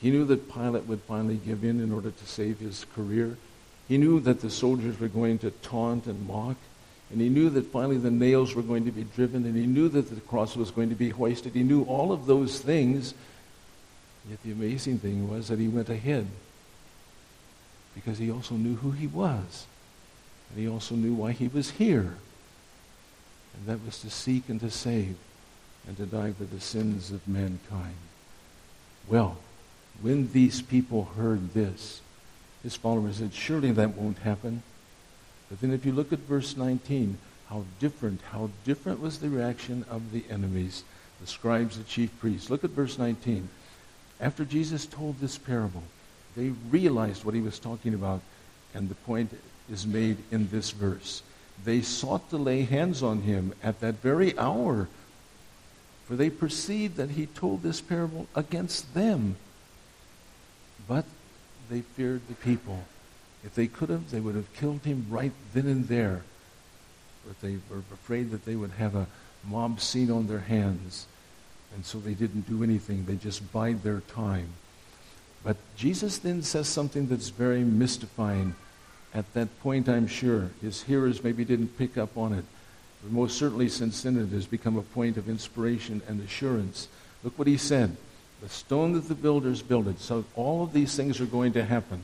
He 0.00 0.10
knew 0.10 0.24
that 0.24 0.52
Pilate 0.52 0.86
would 0.86 1.00
finally 1.02 1.36
give 1.36 1.64
in 1.64 1.80
in 1.80 1.92
order 1.92 2.10
to 2.10 2.26
save 2.26 2.58
his 2.58 2.84
career. 2.94 3.38
He 3.88 3.96
knew 3.96 4.20
that 4.20 4.40
the 4.40 4.50
soldiers 4.50 4.98
were 4.98 5.08
going 5.08 5.38
to 5.38 5.50
taunt 5.50 6.06
and 6.06 6.26
mock. 6.26 6.56
And 7.12 7.20
he 7.20 7.28
knew 7.28 7.50
that 7.50 7.66
finally 7.66 7.98
the 7.98 8.10
nails 8.10 8.54
were 8.54 8.62
going 8.62 8.86
to 8.86 8.90
be 8.90 9.04
driven. 9.04 9.44
And 9.44 9.54
he 9.54 9.66
knew 9.66 9.88
that 9.90 10.08
the 10.08 10.20
cross 10.22 10.56
was 10.56 10.70
going 10.70 10.88
to 10.88 10.94
be 10.94 11.10
hoisted. 11.10 11.52
He 11.52 11.62
knew 11.62 11.84
all 11.84 12.10
of 12.10 12.26
those 12.26 12.58
things. 12.58 13.14
Yet 14.28 14.42
the 14.42 14.52
amazing 14.52 14.98
thing 14.98 15.28
was 15.30 15.48
that 15.48 15.58
he 15.58 15.68
went 15.68 15.88
ahead 15.88 16.26
because 17.94 18.18
he 18.18 18.30
also 18.30 18.54
knew 18.54 18.76
who 18.76 18.92
he 18.92 19.06
was. 19.06 19.66
And 20.50 20.58
he 20.58 20.68
also 20.68 20.94
knew 20.94 21.14
why 21.14 21.32
he 21.32 21.48
was 21.48 21.70
here. 21.70 22.14
And 23.54 23.66
that 23.66 23.84
was 23.84 24.00
to 24.00 24.10
seek 24.10 24.48
and 24.48 24.60
to 24.60 24.70
save 24.70 25.16
and 25.86 25.96
to 25.98 26.06
die 26.06 26.32
for 26.32 26.44
the 26.44 26.60
sins 26.60 27.10
of 27.10 27.26
mankind. 27.28 27.96
Well, 29.08 29.36
when 30.00 30.32
these 30.32 30.62
people 30.62 31.10
heard 31.16 31.52
this, 31.52 32.00
his 32.62 32.76
followers 32.76 33.16
said, 33.16 33.34
Surely 33.34 33.72
that 33.72 33.96
won't 33.96 34.18
happen. 34.18 34.62
But 35.52 35.60
then 35.60 35.74
if 35.74 35.84
you 35.84 35.92
look 35.92 36.14
at 36.14 36.18
verse 36.20 36.56
19, 36.56 37.18
how 37.50 37.66
different, 37.78 38.22
how 38.30 38.48
different 38.64 39.02
was 39.02 39.18
the 39.18 39.28
reaction 39.28 39.84
of 39.90 40.10
the 40.10 40.24
enemies, 40.30 40.82
the 41.20 41.26
scribes, 41.26 41.76
the 41.76 41.84
chief 41.84 42.10
priests. 42.20 42.48
Look 42.48 42.64
at 42.64 42.70
verse 42.70 42.96
19. 42.96 43.50
After 44.18 44.46
Jesus 44.46 44.86
told 44.86 45.20
this 45.20 45.36
parable, 45.36 45.82
they 46.34 46.54
realized 46.70 47.26
what 47.26 47.34
he 47.34 47.42
was 47.42 47.58
talking 47.58 47.92
about, 47.92 48.22
and 48.72 48.88
the 48.88 48.94
point 48.94 49.38
is 49.70 49.86
made 49.86 50.16
in 50.30 50.48
this 50.48 50.70
verse. 50.70 51.22
They 51.66 51.82
sought 51.82 52.30
to 52.30 52.38
lay 52.38 52.62
hands 52.62 53.02
on 53.02 53.20
him 53.20 53.52
at 53.62 53.80
that 53.80 53.96
very 53.96 54.38
hour, 54.38 54.88
for 56.06 56.16
they 56.16 56.30
perceived 56.30 56.96
that 56.96 57.10
he 57.10 57.26
told 57.26 57.62
this 57.62 57.82
parable 57.82 58.26
against 58.34 58.94
them. 58.94 59.36
But 60.88 61.04
they 61.68 61.82
feared 61.82 62.26
the 62.28 62.36
people. 62.36 62.84
If 63.44 63.54
they 63.54 63.66
could 63.66 63.88
have, 63.88 64.10
they 64.10 64.20
would 64.20 64.34
have 64.34 64.52
killed 64.54 64.84
him 64.84 65.06
right 65.10 65.32
then 65.52 65.66
and 65.66 65.88
there. 65.88 66.22
But 67.26 67.40
they 67.40 67.58
were 67.70 67.82
afraid 67.92 68.30
that 68.30 68.44
they 68.44 68.56
would 68.56 68.72
have 68.72 68.94
a 68.94 69.06
mob 69.44 69.80
scene 69.80 70.10
on 70.10 70.26
their 70.26 70.40
hands. 70.40 71.06
And 71.74 71.84
so 71.84 71.98
they 71.98 72.14
didn't 72.14 72.48
do 72.48 72.62
anything. 72.62 73.04
They 73.04 73.16
just 73.16 73.52
bide 73.52 73.82
their 73.82 74.00
time. 74.00 74.48
But 75.44 75.56
Jesus 75.76 76.18
then 76.18 76.42
says 76.42 76.68
something 76.68 77.08
that's 77.08 77.30
very 77.30 77.64
mystifying. 77.64 78.54
At 79.14 79.32
that 79.34 79.60
point, 79.60 79.88
I'm 79.88 80.06
sure, 80.06 80.50
his 80.60 80.82
hearers 80.82 81.22
maybe 81.24 81.44
didn't 81.44 81.78
pick 81.78 81.98
up 81.98 82.16
on 82.16 82.32
it. 82.32 82.44
But 83.02 83.12
most 83.12 83.36
certainly, 83.36 83.68
since 83.68 84.02
then, 84.02 84.16
it 84.16 84.28
has 84.28 84.46
become 84.46 84.76
a 84.76 84.82
point 84.82 85.16
of 85.16 85.28
inspiration 85.28 86.00
and 86.06 86.22
assurance. 86.22 86.88
Look 87.24 87.38
what 87.38 87.48
he 87.48 87.56
said. 87.56 87.96
The 88.40 88.48
stone 88.48 88.92
that 88.92 89.08
the 89.08 89.14
builders 89.14 89.62
builded. 89.62 89.98
So 89.98 90.24
all 90.36 90.62
of 90.62 90.72
these 90.72 90.94
things 90.94 91.20
are 91.20 91.26
going 91.26 91.52
to 91.54 91.64
happen. 91.64 92.02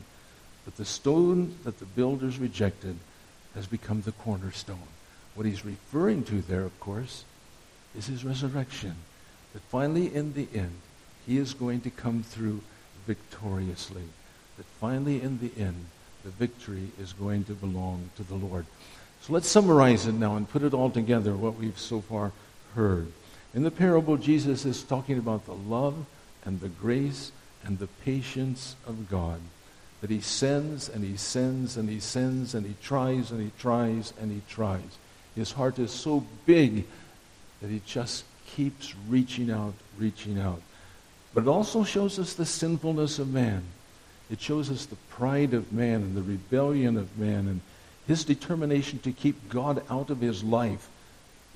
But 0.69 0.77
the 0.77 0.85
stone 0.85 1.55
that 1.63 1.79
the 1.79 1.85
builders 1.85 2.37
rejected 2.37 2.95
has 3.55 3.65
become 3.65 4.03
the 4.03 4.11
cornerstone. 4.11 4.77
What 5.33 5.47
he's 5.47 5.65
referring 5.65 6.25
to 6.25 6.43
there, 6.43 6.61
of 6.61 6.79
course, 6.79 7.23
is 7.97 8.05
his 8.05 8.23
resurrection. 8.23 8.93
That 9.53 9.63
finally, 9.63 10.13
in 10.13 10.33
the 10.33 10.47
end, 10.53 10.75
he 11.25 11.39
is 11.39 11.55
going 11.55 11.81
to 11.81 11.89
come 11.89 12.21
through 12.21 12.61
victoriously. 13.07 14.03
That 14.57 14.67
finally, 14.79 15.19
in 15.19 15.39
the 15.39 15.49
end, 15.59 15.87
the 16.23 16.29
victory 16.29 16.89
is 17.01 17.13
going 17.13 17.45
to 17.45 17.53
belong 17.53 18.11
to 18.17 18.23
the 18.23 18.35
Lord. 18.35 18.67
So 19.21 19.33
let's 19.33 19.49
summarize 19.49 20.05
it 20.05 20.13
now 20.13 20.35
and 20.35 20.47
put 20.47 20.61
it 20.61 20.75
all 20.75 20.91
together, 20.91 21.35
what 21.35 21.55
we've 21.55 21.79
so 21.79 22.01
far 22.01 22.31
heard. 22.75 23.11
In 23.55 23.63
the 23.63 23.71
parable, 23.71 24.17
Jesus 24.17 24.65
is 24.65 24.83
talking 24.83 25.17
about 25.17 25.47
the 25.47 25.55
love 25.55 26.05
and 26.45 26.59
the 26.59 26.69
grace 26.69 27.31
and 27.63 27.79
the 27.79 27.87
patience 28.05 28.75
of 28.85 29.09
God. 29.09 29.39
That 30.01 30.09
he 30.09 30.21
sends 30.21 30.87
and 30.87 31.03
he 31.03 31.17
sends 31.17 31.75
and 31.75 31.89
he 31.89 31.99
sends 31.99 32.55
and 32.55 32.65
he 32.65 32.75
tries 32.81 33.31
and 33.31 33.41
he 33.41 33.51
tries 33.59 34.13
and 34.19 34.31
he 34.31 34.41
tries. 34.49 34.97
His 35.35 35.51
heart 35.51 35.77
is 35.79 35.91
so 35.91 36.25
big 36.45 36.85
that 37.61 37.69
he 37.69 37.81
just 37.85 38.23
keeps 38.47 38.95
reaching 39.07 39.51
out, 39.51 39.73
reaching 39.97 40.39
out. 40.39 40.61
But 41.33 41.43
it 41.43 41.47
also 41.47 41.83
shows 41.83 42.17
us 42.17 42.33
the 42.33 42.45
sinfulness 42.45 43.19
of 43.19 43.31
man. 43.31 43.63
It 44.31 44.41
shows 44.41 44.69
us 44.69 44.85
the 44.85 44.95
pride 45.09 45.53
of 45.53 45.73
man 45.73 46.01
and 46.01 46.15
the 46.15 46.21
rebellion 46.21 46.97
of 46.97 47.17
man 47.17 47.47
and 47.47 47.61
his 48.07 48.23
determination 48.23 48.99
to 48.99 49.11
keep 49.11 49.49
God 49.49 49.83
out 49.89 50.09
of 50.09 50.21
his 50.21 50.43
life, 50.43 50.89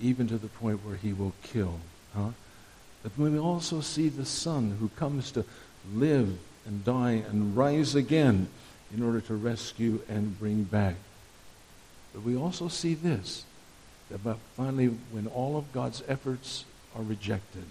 even 0.02 0.28
to 0.28 0.38
the 0.38 0.48
point 0.48 0.86
where 0.86 0.96
he 0.96 1.14
will 1.14 1.34
kill. 1.42 1.80
Huh? 2.16 2.30
But 3.02 3.18
we 3.18 3.38
also 3.38 3.82
see 3.82 4.10
the 4.10 4.26
Son 4.26 4.78
who 4.80 4.90
comes 4.90 5.32
to 5.32 5.46
live 5.94 6.38
and 6.66 6.84
die 6.86 7.24
and 7.30 7.56
rise 7.56 7.96
again 7.96 8.48
in 8.94 9.04
order 9.04 9.22
to 9.22 9.36
rescue 9.36 10.02
and 10.08 10.38
bring 10.40 10.64
back. 10.64 10.96
But 12.14 12.24
we 12.24 12.36
also 12.36 12.68
see 12.68 12.94
this, 12.94 13.44
that 14.10 14.38
finally 14.56 14.88
when 15.12 15.28
all 15.28 15.58
of 15.58 15.72
God's 15.74 16.04
efforts 16.08 16.66
are 16.96 17.02
rejected, 17.02 17.66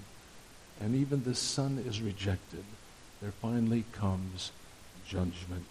and 0.81 0.95
even 0.97 1.23
the 1.23 1.35
Son 1.35 1.83
is 1.87 2.03
rejected, 2.03 2.65
there 3.21 3.33
finally 3.41 3.85
comes 3.93 4.51
judgment. 5.07 5.67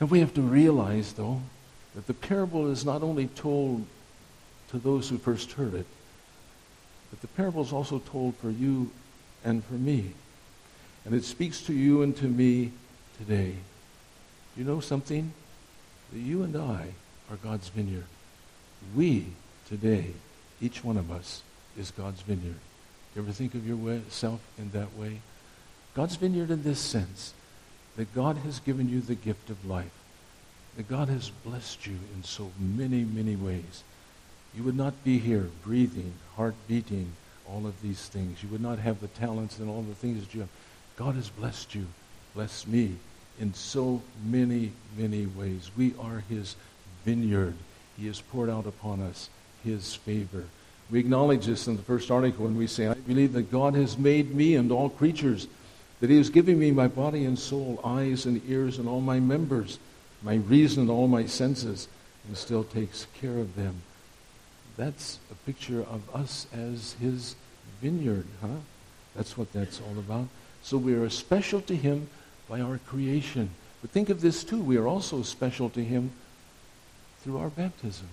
And 0.00 0.10
we 0.10 0.20
have 0.20 0.32
to 0.34 0.42
realize, 0.42 1.12
though, 1.12 1.42
that 1.94 2.06
the 2.06 2.14
parable 2.14 2.70
is 2.70 2.84
not 2.84 3.02
only 3.02 3.26
told 3.28 3.84
to 4.70 4.78
those 4.78 5.08
who 5.08 5.18
first 5.18 5.52
heard 5.52 5.74
it, 5.74 5.86
but 7.10 7.20
the 7.20 7.28
parable 7.28 7.62
is 7.62 7.72
also 7.72 7.98
told 7.98 8.34
for 8.36 8.50
you 8.50 8.90
and 9.44 9.64
for 9.64 9.74
me. 9.74 10.12
And 11.06 11.14
it 11.14 11.24
speaks 11.24 11.62
to 11.62 11.72
you 11.72 12.02
and 12.02 12.16
to 12.16 12.24
me 12.26 12.72
today. 13.18 13.54
You 14.56 14.64
know 14.64 14.80
something? 14.80 15.32
That 16.12 16.18
you 16.18 16.42
and 16.42 16.56
I 16.56 16.88
are 17.30 17.36
God's 17.36 17.68
vineyard. 17.68 18.06
We, 18.94 19.26
today, 19.68 20.10
each 20.60 20.82
one 20.82 20.96
of 20.96 21.10
us, 21.10 21.42
is 21.78 21.92
God's 21.92 22.22
vineyard. 22.22 22.56
You 23.14 23.22
ever 23.22 23.32
think 23.32 23.54
of 23.54 23.66
yourself 23.66 24.40
in 24.58 24.70
that 24.72 24.94
way? 24.96 25.20
God's 25.94 26.16
vineyard 26.16 26.50
in 26.50 26.62
this 26.62 26.80
sense 26.80 27.32
that 27.96 28.14
God 28.14 28.38
has 28.38 28.60
given 28.60 28.88
you 28.88 29.00
the 29.00 29.14
gift 29.14 29.48
of 29.48 29.64
life, 29.64 29.94
that 30.76 30.88
God 30.88 31.08
has 31.08 31.30
blessed 31.30 31.86
you 31.86 31.98
in 32.14 32.24
so 32.24 32.50
many, 32.58 33.04
many 33.04 33.36
ways. 33.36 33.84
You 34.54 34.64
would 34.64 34.76
not 34.76 35.04
be 35.04 35.18
here 35.18 35.48
breathing, 35.64 36.14
heart 36.36 36.54
beating, 36.66 37.12
all 37.48 37.66
of 37.66 37.80
these 37.80 38.08
things. 38.08 38.42
You 38.42 38.48
would 38.50 38.60
not 38.60 38.78
have 38.80 39.00
the 39.00 39.08
talents 39.08 39.58
and 39.58 39.70
all 39.70 39.82
the 39.82 39.94
things 39.94 40.20
that 40.20 40.34
you 40.34 40.40
have. 40.40 40.50
God 40.96 41.14
has 41.14 41.28
blessed 41.28 41.74
you, 41.74 41.86
blessed 42.34 42.68
me 42.68 42.96
in 43.38 43.52
so 43.52 44.02
many, 44.24 44.72
many 44.96 45.26
ways. 45.26 45.70
We 45.76 45.94
are 46.00 46.22
his 46.28 46.56
vineyard. 47.04 47.54
He 47.98 48.06
has 48.06 48.20
poured 48.20 48.48
out 48.48 48.66
upon 48.66 49.02
us 49.02 49.28
his 49.62 49.94
favor. 49.94 50.44
We 50.90 51.00
acknowledge 51.00 51.46
this 51.46 51.66
in 51.66 51.76
the 51.76 51.82
first 51.82 52.10
article 52.10 52.44
when 52.44 52.56
we 52.56 52.66
say, 52.66 52.88
I 52.88 52.94
believe 52.94 53.32
that 53.34 53.50
God 53.50 53.74
has 53.74 53.98
made 53.98 54.34
me 54.34 54.54
and 54.54 54.72
all 54.72 54.88
creatures, 54.88 55.48
that 56.00 56.10
he 56.10 56.16
has 56.16 56.30
given 56.30 56.58
me 56.58 56.70
my 56.70 56.88
body 56.88 57.24
and 57.24 57.38
soul, 57.38 57.80
eyes 57.84 58.24
and 58.24 58.40
ears 58.48 58.78
and 58.78 58.88
all 58.88 59.00
my 59.00 59.20
members, 59.20 59.78
my 60.22 60.36
reason 60.36 60.82
and 60.82 60.90
all 60.90 61.08
my 61.08 61.26
senses, 61.26 61.88
and 62.26 62.36
still 62.36 62.64
takes 62.64 63.06
care 63.20 63.38
of 63.38 63.54
them. 63.56 63.82
That's 64.76 65.18
a 65.30 65.34
picture 65.46 65.80
of 65.80 66.02
us 66.14 66.46
as 66.52 66.94
his 67.00 67.34
vineyard, 67.82 68.26
huh? 68.40 68.60
That's 69.14 69.36
what 69.36 69.52
that's 69.52 69.80
all 69.80 69.98
about. 69.98 70.28
So 70.66 70.78
we 70.78 70.94
are 70.94 71.08
special 71.08 71.60
to 71.60 71.76
him 71.76 72.08
by 72.48 72.60
our 72.60 72.78
creation. 72.78 73.50
But 73.80 73.92
think 73.92 74.10
of 74.10 74.20
this 74.20 74.42
too. 74.42 74.60
We 74.60 74.78
are 74.78 74.88
also 74.88 75.22
special 75.22 75.70
to 75.70 75.84
him 75.84 76.10
through 77.22 77.38
our 77.38 77.50
baptism. 77.50 78.08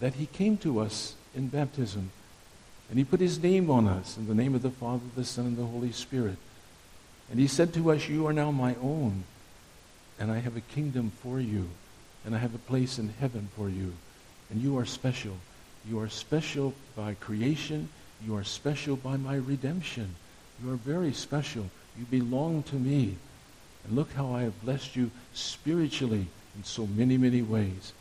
That 0.00 0.14
he 0.14 0.24
came 0.24 0.56
to 0.58 0.78
us 0.78 1.12
in 1.34 1.48
baptism. 1.48 2.10
And 2.88 2.98
he 2.98 3.04
put 3.04 3.20
his 3.20 3.42
name 3.42 3.68
on 3.68 3.86
us 3.86 4.16
in 4.16 4.28
the 4.28 4.34
name 4.34 4.54
of 4.54 4.62
the 4.62 4.70
Father, 4.70 5.02
the 5.14 5.26
Son, 5.26 5.44
and 5.44 5.58
the 5.58 5.66
Holy 5.66 5.92
Spirit. 5.92 6.38
And 7.30 7.38
he 7.38 7.48
said 7.48 7.74
to 7.74 7.90
us, 7.90 8.08
You 8.08 8.26
are 8.26 8.32
now 8.32 8.50
my 8.50 8.74
own, 8.76 9.24
and 10.18 10.32
I 10.32 10.38
have 10.38 10.56
a 10.56 10.62
kingdom 10.62 11.12
for 11.22 11.38
you, 11.38 11.68
and 12.24 12.34
I 12.34 12.38
have 12.38 12.54
a 12.54 12.66
place 12.66 12.98
in 12.98 13.10
heaven 13.20 13.50
for 13.54 13.68
you. 13.68 13.92
And 14.48 14.62
you 14.62 14.78
are 14.78 14.86
special. 14.86 15.36
You 15.86 16.00
are 16.00 16.08
special 16.08 16.72
by 16.96 17.12
creation. 17.12 17.90
You 18.24 18.36
are 18.36 18.44
special 18.44 18.96
by 18.96 19.18
my 19.18 19.34
redemption. 19.34 20.14
You 20.62 20.72
are 20.72 20.76
very 20.76 21.12
special. 21.12 21.68
You 21.98 22.04
belong 22.06 22.62
to 22.64 22.76
me. 22.76 23.16
And 23.84 23.96
look 23.96 24.12
how 24.12 24.34
I 24.34 24.42
have 24.42 24.60
blessed 24.62 24.96
you 24.96 25.10
spiritually 25.34 26.26
in 26.56 26.64
so 26.64 26.86
many, 26.86 27.16
many 27.16 27.42
ways. 27.42 27.92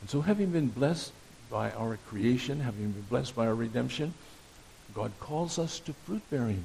And 0.00 0.10
so, 0.10 0.20
having 0.20 0.50
been 0.50 0.68
blessed 0.68 1.12
by 1.50 1.70
our 1.72 1.98
creation, 2.08 2.60
having 2.60 2.92
been 2.92 3.06
blessed 3.08 3.34
by 3.34 3.46
our 3.46 3.54
redemption, 3.54 4.14
God 4.94 5.12
calls 5.20 5.58
us 5.58 5.80
to 5.80 5.92
fruit 6.04 6.22
bearing. 6.30 6.64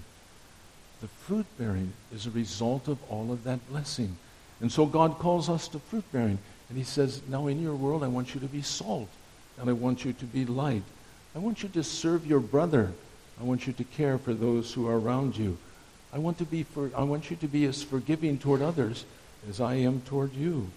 The 1.01 1.07
fruit 1.07 1.45
bearing 1.57 1.93
is 2.13 2.25
a 2.25 2.31
result 2.31 2.87
of 2.87 2.97
all 3.09 3.31
of 3.31 3.43
that 3.43 3.59
blessing. 3.69 4.17
And 4.61 4.71
so 4.71 4.85
God 4.85 5.19
calls 5.19 5.49
us 5.49 5.67
to 5.69 5.79
fruit 5.79 6.05
bearing. 6.11 6.39
And 6.69 6.77
he 6.77 6.83
says, 6.83 7.21
now 7.27 7.47
in 7.47 7.61
your 7.61 7.75
world, 7.75 8.03
I 8.03 8.07
want 8.07 8.33
you 8.33 8.39
to 8.39 8.47
be 8.47 8.61
salt 8.61 9.09
and 9.59 9.69
I 9.69 9.73
want 9.73 10.05
you 10.05 10.13
to 10.13 10.25
be 10.25 10.45
light. 10.45 10.83
I 11.35 11.39
want 11.39 11.61
you 11.61 11.69
to 11.69 11.83
serve 11.83 12.25
your 12.25 12.39
brother. 12.39 12.93
I 13.43 13.45
want 13.45 13.67
you 13.67 13.73
to 13.73 13.83
care 13.83 14.17
for 14.17 14.33
those 14.33 14.71
who 14.71 14.87
are 14.87 14.97
around 14.97 15.35
you. 15.35 15.57
I 16.13 16.17
want, 16.17 16.37
to 16.37 16.45
be 16.45 16.63
for, 16.63 16.89
I 16.95 17.03
want 17.03 17.29
you 17.29 17.35
to 17.35 17.47
be 17.49 17.65
as 17.65 17.83
forgiving 17.83 18.37
toward 18.37 18.61
others 18.61 19.03
as 19.49 19.59
I 19.59 19.73
am 19.73 19.99
toward 19.99 20.33
you. 20.33 20.71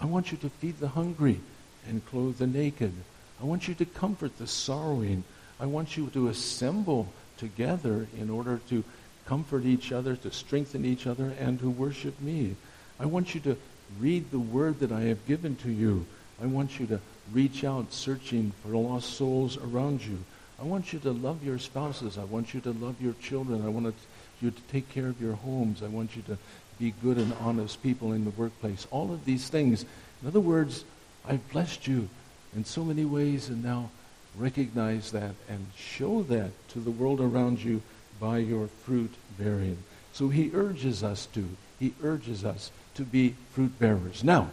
I 0.00 0.06
want 0.06 0.32
you 0.32 0.38
to 0.38 0.50
feed 0.50 0.80
the 0.80 0.88
hungry 0.88 1.38
and 1.86 2.04
clothe 2.06 2.38
the 2.38 2.48
naked. 2.48 2.92
I 3.40 3.44
want 3.44 3.68
you 3.68 3.74
to 3.74 3.84
comfort 3.84 4.36
the 4.36 4.48
sorrowing. 4.48 5.22
I 5.60 5.66
want 5.66 5.96
you 5.96 6.08
to 6.08 6.26
assemble 6.26 7.06
together 7.36 8.08
in 8.18 8.30
order 8.30 8.60
to 8.70 8.82
comfort 9.24 9.64
each 9.64 9.92
other, 9.92 10.16
to 10.16 10.32
strengthen 10.32 10.84
each 10.84 11.06
other, 11.06 11.32
and 11.38 11.60
to 11.60 11.70
worship 11.70 12.20
me. 12.20 12.56
I 12.98 13.06
want 13.06 13.32
you 13.36 13.40
to 13.42 13.56
read 14.00 14.32
the 14.32 14.40
word 14.40 14.80
that 14.80 14.90
I 14.90 15.02
have 15.02 15.24
given 15.28 15.54
to 15.56 15.70
you. 15.70 16.04
I 16.42 16.46
want 16.46 16.80
you 16.80 16.86
to 16.88 17.00
reach 17.32 17.62
out 17.62 17.92
searching 17.92 18.52
for 18.64 18.70
lost 18.70 19.14
souls 19.14 19.56
around 19.56 20.04
you. 20.04 20.18
I 20.60 20.64
want 20.64 20.92
you 20.92 20.98
to 21.00 21.12
love 21.12 21.44
your 21.44 21.58
spouses. 21.58 22.18
I 22.18 22.24
want 22.24 22.52
you 22.52 22.60
to 22.60 22.72
love 22.72 23.00
your 23.00 23.14
children. 23.14 23.64
I 23.64 23.68
want 23.68 23.94
you 24.40 24.50
to 24.50 24.60
take 24.72 24.88
care 24.90 25.06
of 25.06 25.20
your 25.20 25.34
homes. 25.34 25.82
I 25.82 25.86
want 25.86 26.16
you 26.16 26.22
to 26.22 26.38
be 26.78 26.94
good 27.02 27.16
and 27.16 27.32
honest 27.40 27.82
people 27.82 28.12
in 28.12 28.24
the 28.24 28.30
workplace. 28.30 28.86
All 28.90 29.12
of 29.12 29.24
these 29.24 29.48
things. 29.48 29.84
In 30.20 30.28
other 30.28 30.40
words, 30.40 30.84
I've 31.26 31.48
blessed 31.50 31.86
you 31.86 32.08
in 32.56 32.64
so 32.64 32.84
many 32.84 33.04
ways 33.04 33.48
and 33.48 33.62
now 33.62 33.90
recognize 34.36 35.12
that 35.12 35.34
and 35.48 35.66
show 35.76 36.22
that 36.24 36.50
to 36.70 36.80
the 36.80 36.90
world 36.90 37.20
around 37.20 37.62
you 37.62 37.82
by 38.18 38.38
your 38.38 38.66
fruit 38.66 39.14
bearing. 39.38 39.78
So 40.12 40.28
he 40.28 40.50
urges 40.52 41.04
us 41.04 41.26
to. 41.34 41.48
He 41.78 41.94
urges 42.02 42.44
us 42.44 42.72
to 42.94 43.04
be 43.04 43.36
fruit 43.52 43.78
bearers. 43.78 44.24
Now, 44.24 44.50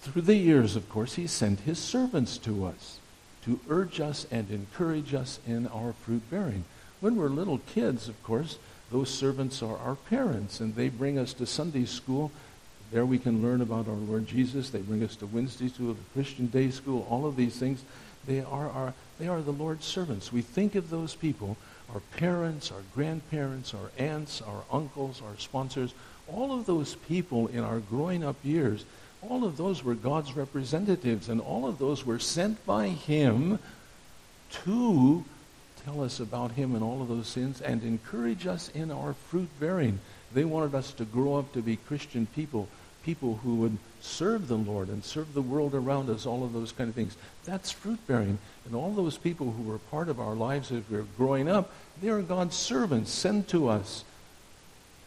through 0.00 0.22
the 0.22 0.36
years, 0.36 0.74
of 0.76 0.88
course, 0.88 1.14
he 1.14 1.26
sent 1.26 1.60
his 1.60 1.78
servants 1.78 2.38
to 2.38 2.64
us 2.64 2.98
to 3.46 3.58
urge 3.70 4.00
us 4.00 4.26
and 4.30 4.50
encourage 4.50 5.14
us 5.14 5.40
in 5.46 5.66
our 5.68 5.92
fruit 5.92 6.28
bearing. 6.30 6.64
When 7.00 7.16
we're 7.16 7.28
little 7.28 7.58
kids, 7.58 8.08
of 8.08 8.22
course, 8.22 8.58
those 8.90 9.08
servants 9.08 9.62
are 9.62 9.78
our 9.78 9.94
parents, 9.94 10.60
and 10.60 10.74
they 10.74 10.88
bring 10.88 11.18
us 11.18 11.32
to 11.34 11.46
Sunday 11.46 11.84
school. 11.84 12.30
There 12.92 13.06
we 13.06 13.18
can 13.18 13.42
learn 13.42 13.60
about 13.60 13.88
our 13.88 13.94
Lord 13.94 14.26
Jesus. 14.26 14.70
They 14.70 14.80
bring 14.80 15.02
us 15.02 15.16
to 15.16 15.26
Wednesday 15.26 15.68
school, 15.68 15.96
Christian 16.12 16.46
day 16.46 16.70
school, 16.70 17.06
all 17.08 17.26
of 17.26 17.36
these 17.36 17.56
things. 17.56 17.82
They 18.26 18.40
are, 18.40 18.68
our, 18.70 18.94
they 19.18 19.28
are 19.28 19.40
the 19.40 19.52
Lord's 19.52 19.84
servants. 19.84 20.32
We 20.32 20.42
think 20.42 20.74
of 20.74 20.90
those 20.90 21.14
people, 21.14 21.56
our 21.92 22.00
parents, 22.16 22.72
our 22.72 22.82
grandparents, 22.94 23.74
our 23.74 23.90
aunts, 23.98 24.42
our 24.42 24.64
uncles, 24.70 25.22
our 25.24 25.36
sponsors, 25.38 25.94
all 26.28 26.52
of 26.52 26.66
those 26.66 26.94
people 26.94 27.46
in 27.48 27.60
our 27.60 27.78
growing 27.78 28.24
up 28.24 28.36
years, 28.42 28.84
all 29.22 29.44
of 29.44 29.56
those 29.56 29.82
were 29.82 29.94
God's 29.94 30.36
representatives, 30.36 31.28
and 31.28 31.40
all 31.40 31.66
of 31.66 31.78
those 31.78 32.04
were 32.04 32.18
sent 32.18 32.64
by 32.66 32.88
Him 32.88 33.58
to 34.64 35.24
tell 35.84 36.02
us 36.02 36.20
about 36.20 36.52
Him 36.52 36.74
and 36.74 36.82
all 36.82 37.02
of 37.02 37.08
those 37.08 37.28
sins 37.28 37.60
and 37.60 37.82
encourage 37.82 38.46
us 38.46 38.68
in 38.70 38.90
our 38.90 39.14
fruit 39.14 39.48
bearing. 39.60 39.98
They 40.34 40.44
wanted 40.44 40.74
us 40.74 40.92
to 40.94 41.04
grow 41.04 41.36
up 41.36 41.52
to 41.52 41.62
be 41.62 41.76
Christian 41.76 42.26
people, 42.26 42.68
people 43.04 43.40
who 43.42 43.56
would 43.56 43.78
serve 44.00 44.48
the 44.48 44.56
Lord 44.56 44.88
and 44.88 45.04
serve 45.04 45.34
the 45.34 45.42
world 45.42 45.74
around 45.74 46.10
us, 46.10 46.26
all 46.26 46.44
of 46.44 46.52
those 46.52 46.72
kind 46.72 46.88
of 46.88 46.94
things. 46.94 47.16
That's 47.44 47.70
fruit 47.70 48.04
bearing. 48.06 48.38
And 48.64 48.74
all 48.74 48.92
those 48.92 49.16
people 49.16 49.52
who 49.52 49.62
were 49.62 49.78
part 49.78 50.08
of 50.08 50.20
our 50.20 50.34
lives 50.34 50.72
as 50.72 50.82
we 50.90 50.98
were 50.98 51.06
growing 51.16 51.48
up, 51.48 51.72
they 52.02 52.08
are 52.08 52.22
God's 52.22 52.56
servants 52.56 53.10
sent 53.10 53.48
to 53.48 53.68
us 53.68 54.04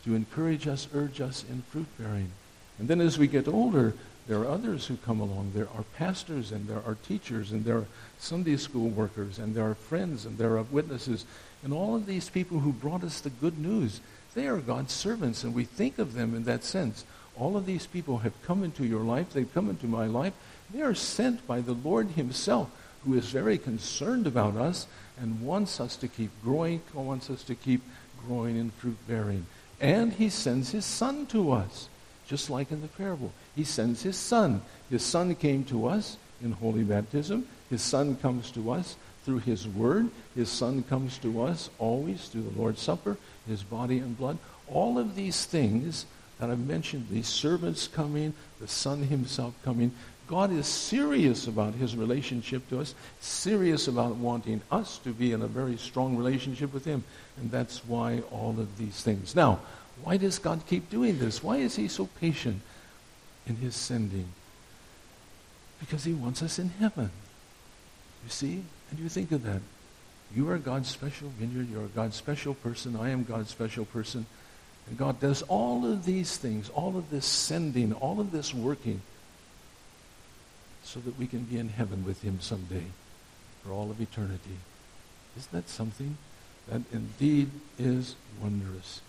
to 0.05 0.15
encourage 0.15 0.67
us, 0.67 0.87
urge 0.93 1.21
us 1.21 1.43
in 1.49 1.61
fruit 1.63 1.87
bearing. 1.97 2.31
And 2.79 2.87
then 2.87 3.01
as 3.01 3.17
we 3.17 3.27
get 3.27 3.47
older, 3.47 3.93
there 4.27 4.39
are 4.39 4.47
others 4.47 4.85
who 4.85 4.95
come 4.97 5.19
along. 5.19 5.51
There 5.53 5.67
are 5.75 5.83
pastors 5.97 6.51
and 6.51 6.67
there 6.67 6.81
are 6.85 6.95
teachers 7.07 7.51
and 7.51 7.65
there 7.65 7.77
are 7.77 7.87
Sunday 8.19 8.57
school 8.57 8.89
workers 8.89 9.39
and 9.39 9.55
there 9.55 9.69
are 9.69 9.75
friends 9.75 10.25
and 10.25 10.37
there 10.37 10.57
are 10.57 10.63
witnesses. 10.63 11.25
And 11.63 11.73
all 11.73 11.95
of 11.95 12.05
these 12.05 12.29
people 12.29 12.59
who 12.59 12.71
brought 12.71 13.03
us 13.03 13.21
the 13.21 13.31
good 13.31 13.57
news, 13.57 14.01
they 14.35 14.47
are 14.47 14.57
God's 14.57 14.93
servants 14.93 15.43
and 15.43 15.53
we 15.53 15.65
think 15.65 15.99
of 15.99 16.13
them 16.13 16.35
in 16.35 16.43
that 16.43 16.63
sense. 16.63 17.05
All 17.37 17.57
of 17.57 17.65
these 17.65 17.87
people 17.87 18.19
have 18.19 18.41
come 18.43 18.63
into 18.63 18.85
your 18.85 19.01
life. 19.01 19.33
They've 19.33 19.53
come 19.53 19.69
into 19.69 19.87
my 19.87 20.05
life. 20.05 20.33
They 20.71 20.81
are 20.81 20.95
sent 20.95 21.45
by 21.47 21.61
the 21.61 21.73
Lord 21.73 22.09
himself 22.09 22.69
who 23.05 23.15
is 23.15 23.29
very 23.29 23.57
concerned 23.57 24.27
about 24.27 24.55
us 24.55 24.87
and 25.19 25.41
wants 25.41 25.79
us 25.79 25.95
to 25.97 26.07
keep 26.07 26.31
growing, 26.43 26.81
wants 26.93 27.29
us 27.29 27.43
to 27.43 27.55
keep 27.55 27.81
growing 28.27 28.57
in 28.57 28.69
fruit 28.71 28.97
bearing. 29.07 29.45
And 29.81 30.13
he 30.13 30.29
sends 30.29 30.71
his 30.71 30.85
son 30.85 31.25
to 31.27 31.51
us 31.51 31.89
just 32.29 32.49
like 32.49 32.71
in 32.71 32.81
the 32.81 32.87
parable. 32.87 33.33
He 33.55 33.63
sends 33.63 34.03
his 34.03 34.15
son. 34.15 34.61
His 34.89 35.03
son 35.03 35.33
came 35.35 35.63
to 35.65 35.87
us 35.87 36.17
in 36.41 36.51
holy 36.51 36.83
baptism. 36.83 37.47
His 37.69 37.81
son 37.81 38.15
comes 38.17 38.51
to 38.51 38.71
us 38.71 38.95
through 39.25 39.39
his 39.39 39.67
word. 39.67 40.09
His 40.35 40.49
son 40.49 40.83
comes 40.83 41.17
to 41.19 41.41
us 41.41 41.69
always 41.79 42.27
through 42.27 42.43
the 42.43 42.59
Lord's 42.59 42.81
Supper, 42.81 43.17
his 43.47 43.63
body 43.63 43.97
and 43.97 44.15
blood. 44.15 44.37
All 44.67 44.99
of 44.99 45.15
these 45.15 45.45
things 45.45 46.05
that 46.39 46.51
I've 46.51 46.65
mentioned, 46.65 47.07
these 47.09 47.27
servants 47.27 47.87
coming, 47.87 48.33
the 48.61 48.67
son 48.67 49.03
himself 49.03 49.55
coming, 49.65 49.91
God 50.27 50.51
is 50.51 50.67
serious 50.67 51.47
about 51.47 51.73
his 51.73 51.95
relationship 51.95 52.69
to 52.69 52.79
us, 52.79 52.93
serious 53.19 53.87
about 53.87 54.15
wanting 54.15 54.61
us 54.71 54.99
to 54.99 55.09
be 55.11 55.31
in 55.31 55.41
a 55.41 55.47
very 55.47 55.75
strong 55.77 56.15
relationship 56.15 56.71
with 56.71 56.85
him. 56.85 57.03
And 57.37 57.49
that's 57.49 57.83
why 57.85 58.21
all 58.31 58.51
of 58.59 58.77
these 58.77 59.01
things. 59.01 59.35
Now, 59.35 59.59
why 60.03 60.17
does 60.17 60.39
God 60.39 60.61
keep 60.67 60.89
doing 60.89 61.19
this? 61.19 61.43
Why 61.43 61.57
is 61.57 61.75
he 61.75 61.87
so 61.87 62.07
patient 62.19 62.61
in 63.47 63.57
his 63.57 63.75
sending? 63.75 64.29
Because 65.79 66.03
he 66.03 66.13
wants 66.13 66.41
us 66.41 66.59
in 66.59 66.69
heaven. 66.69 67.11
You 68.23 68.29
see? 68.29 68.63
And 68.91 68.99
you 68.99 69.09
think 69.09 69.31
of 69.31 69.43
that. 69.43 69.61
You 70.35 70.49
are 70.49 70.57
God's 70.57 70.89
special 70.89 71.29
vineyard. 71.39 71.69
You're 71.71 71.87
God's 71.87 72.15
special 72.15 72.53
person. 72.53 72.95
I 72.95 73.09
am 73.09 73.23
God's 73.23 73.49
special 73.49 73.85
person. 73.85 74.25
And 74.87 74.97
God 74.97 75.19
does 75.19 75.41
all 75.43 75.85
of 75.85 76.05
these 76.05 76.37
things, 76.37 76.69
all 76.69 76.97
of 76.97 77.09
this 77.09 77.25
sending, 77.25 77.93
all 77.93 78.19
of 78.19 78.31
this 78.31 78.53
working, 78.53 79.01
so 80.83 80.99
that 81.01 81.17
we 81.19 81.27
can 81.27 81.41
be 81.41 81.57
in 81.57 81.69
heaven 81.69 82.03
with 82.03 82.23
him 82.23 82.39
someday 82.41 82.85
for 83.63 83.71
all 83.71 83.91
of 83.91 84.01
eternity. 84.01 84.57
Isn't 85.37 85.51
that 85.51 85.69
something? 85.69 86.17
That 86.67 86.81
indeed 86.91 87.51
is 87.77 88.15
wondrous. 88.41 89.01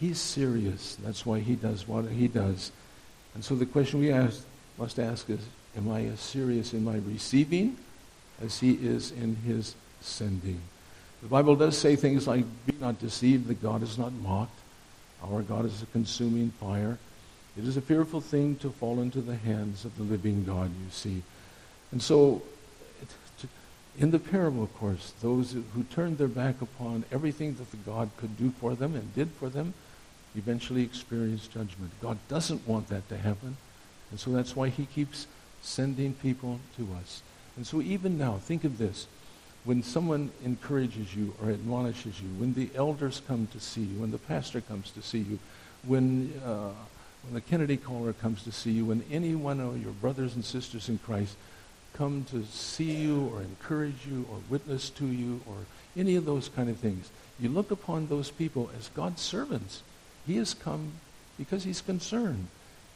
He's 0.00 0.18
serious. 0.18 0.96
That's 1.02 1.26
why 1.26 1.40
he 1.40 1.56
does 1.56 1.88
what 1.88 2.06
he 2.06 2.28
does. 2.28 2.70
And 3.34 3.44
so 3.44 3.54
the 3.54 3.66
question 3.66 4.00
we 4.00 4.12
ask, 4.12 4.44
must 4.78 4.98
ask 4.98 5.28
is, 5.28 5.40
am 5.76 5.90
I 5.90 6.04
as 6.06 6.20
serious 6.20 6.72
in 6.72 6.84
my 6.84 6.96
receiving 6.96 7.76
as 8.42 8.60
he 8.60 8.72
is 8.74 9.10
in 9.10 9.36
his 9.36 9.74
sending? 10.00 10.60
The 11.22 11.28
Bible 11.28 11.56
does 11.56 11.76
say 11.76 11.96
things 11.96 12.28
like, 12.28 12.44
be 12.64 12.74
not 12.80 13.00
deceived 13.00 13.48
that 13.48 13.60
God 13.60 13.82
is 13.82 13.98
not 13.98 14.12
mocked. 14.12 14.58
Our 15.24 15.42
God 15.42 15.64
is 15.64 15.82
a 15.82 15.86
consuming 15.86 16.50
fire. 16.60 16.96
It 17.56 17.64
is 17.64 17.76
a 17.76 17.80
fearful 17.80 18.20
thing 18.20 18.54
to 18.56 18.70
fall 18.70 19.00
into 19.00 19.20
the 19.20 19.34
hands 19.34 19.84
of 19.84 19.96
the 19.96 20.04
living 20.04 20.44
God, 20.44 20.70
you 20.70 20.90
see. 20.92 21.22
And 21.90 22.00
so, 22.00 22.40
in 23.96 24.10
the 24.10 24.18
parable, 24.18 24.62
of 24.62 24.74
course, 24.76 25.12
those 25.22 25.52
who 25.74 25.82
turned 25.84 26.18
their 26.18 26.28
back 26.28 26.60
upon 26.62 27.04
everything 27.10 27.54
that 27.54 27.70
the 27.70 27.76
God 27.78 28.10
could 28.16 28.36
do 28.36 28.50
for 28.60 28.74
them 28.74 28.94
and 28.94 29.14
did 29.14 29.30
for 29.32 29.48
them, 29.48 29.74
eventually 30.36 30.82
experience 30.82 31.48
judgment. 31.48 31.90
God 32.00 32.18
doesn't 32.28 32.66
want 32.66 32.88
that 32.88 33.08
to 33.08 33.16
happen. 33.16 33.56
And 34.10 34.20
so 34.20 34.30
that's 34.30 34.54
why 34.54 34.68
he 34.68 34.86
keeps 34.86 35.26
sending 35.62 36.14
people 36.14 36.60
to 36.76 36.88
us. 37.00 37.22
And 37.56 37.66
so 37.66 37.82
even 37.82 38.16
now, 38.16 38.38
think 38.38 38.64
of 38.64 38.78
this. 38.78 39.06
When 39.64 39.82
someone 39.82 40.30
encourages 40.44 41.14
you 41.14 41.34
or 41.42 41.50
admonishes 41.50 42.20
you, 42.20 42.28
when 42.38 42.54
the 42.54 42.70
elders 42.74 43.20
come 43.26 43.48
to 43.52 43.60
see 43.60 43.82
you, 43.82 44.00
when 44.00 44.12
the 44.12 44.18
pastor 44.18 44.60
comes 44.60 44.92
to 44.92 45.02
see 45.02 45.18
you, 45.18 45.38
when, 45.84 46.32
uh, 46.46 46.70
when 47.24 47.34
the 47.34 47.40
Kennedy 47.40 47.76
caller 47.76 48.12
comes 48.12 48.44
to 48.44 48.52
see 48.52 48.70
you, 48.70 48.86
when 48.86 49.02
any 49.10 49.34
one 49.34 49.60
of 49.60 49.82
your 49.82 49.92
brothers 49.92 50.36
and 50.36 50.44
sisters 50.44 50.88
in 50.88 50.98
Christ 50.98 51.34
come 51.94 52.24
to 52.30 52.44
see 52.44 52.92
you 52.92 53.30
or 53.34 53.40
encourage 53.42 54.06
you 54.08 54.26
or 54.30 54.38
witness 54.48 54.90
to 54.90 55.06
you 55.06 55.40
or 55.46 55.56
any 55.96 56.14
of 56.16 56.24
those 56.24 56.48
kind 56.48 56.68
of 56.68 56.76
things, 56.76 57.10
you 57.40 57.48
look 57.48 57.70
upon 57.70 58.06
those 58.06 58.30
people 58.30 58.70
as 58.78 58.88
God's 58.88 59.22
servants. 59.22 59.82
He 60.26 60.36
has 60.36 60.54
come 60.54 60.92
because 61.36 61.64
he's 61.64 61.80
concerned, 61.80 62.48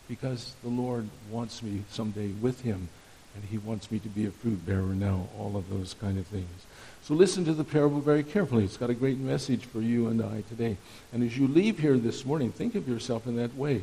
because 0.09 0.55
the 0.63 0.69
Lord 0.69 1.09
wants 1.31 1.63
me 1.63 1.83
someday 1.91 2.29
with 2.29 2.63
him, 2.63 2.89
and 3.35 3.45
he 3.45 3.59
wants 3.59 3.91
me 3.91 3.99
to 4.01 4.09
be 4.09 4.27
a 4.27 4.31
fruit 4.31 4.67
bearer 4.67 4.95
now, 4.95 5.29
all 5.39 5.57
of 5.57 5.71
those 5.71 5.95
kind 5.95 6.19
of 6.19 6.27
things. 6.27 6.67
So 7.03 7.15
listen 7.15 7.45
to 7.47 7.55
the 7.55 7.65
parable 7.65 8.01
very 8.01 8.23
carefully. 8.23 8.65
It's 8.65 8.77
got 8.77 8.91
a 8.91 8.95
great 8.95 9.19
message 9.19 9.65
for 9.65 9.81
you 9.81 10.09
and 10.09 10.23
I 10.23 10.43
today. 10.49 10.77
And 11.13 11.23
as 11.23 11.37
you 11.37 11.49
leave 11.49 11.79
here 11.79 11.97
this 11.97 12.25
morning, 12.25 12.53
think 12.53 12.75
of 12.75 12.89
yourself 12.89 13.27
in 13.27 13.37
that 13.37 13.57
way, 13.57 13.83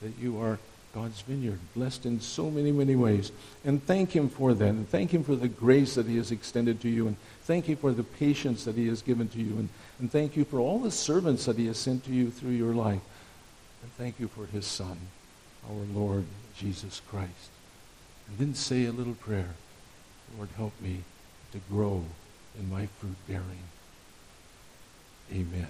that 0.00 0.18
you 0.20 0.40
are 0.40 0.58
God's 0.94 1.20
vineyard, 1.20 1.58
blessed 1.74 2.06
in 2.06 2.20
so 2.20 2.50
many, 2.50 2.72
many 2.72 2.96
ways. 2.96 3.30
And 3.64 3.84
thank 3.84 4.10
Him 4.10 4.28
for 4.28 4.54
that. 4.54 4.68
And 4.68 4.88
thank 4.88 5.12
Him 5.12 5.22
for 5.22 5.36
the 5.36 5.48
grace 5.48 5.94
that 5.94 6.06
He 6.06 6.16
has 6.16 6.32
extended 6.32 6.80
to 6.80 6.88
you. 6.88 7.06
And 7.06 7.16
thank 7.42 7.68
you 7.68 7.76
for 7.76 7.92
the 7.92 8.02
patience 8.02 8.64
that 8.64 8.74
He 8.74 8.88
has 8.88 9.02
given 9.02 9.28
to 9.28 9.38
you. 9.38 9.58
And, 9.58 9.68
and 9.98 10.10
thank 10.10 10.36
you 10.36 10.44
for 10.44 10.58
all 10.58 10.78
the 10.78 10.90
servants 10.90 11.44
that 11.44 11.58
He 11.58 11.66
has 11.66 11.78
sent 11.78 12.04
to 12.04 12.12
you 12.12 12.30
through 12.30 12.52
your 12.52 12.74
life. 12.74 13.02
And 13.82 13.92
thank 13.92 14.18
you 14.18 14.28
for 14.28 14.46
His 14.46 14.66
Son, 14.66 14.98
our 15.68 15.84
Lord 15.94 16.24
Jesus 16.56 17.00
Christ. 17.08 17.50
And 18.28 18.38
then 18.38 18.54
say 18.54 18.86
a 18.86 18.92
little 18.92 19.14
prayer 19.14 19.54
Lord, 20.36 20.50
help 20.56 20.72
me 20.80 21.04
to 21.52 21.58
grow 21.70 22.04
in 22.58 22.70
my 22.70 22.86
fruit 22.86 23.16
bearing. 23.26 23.64
Amen. 25.32 25.68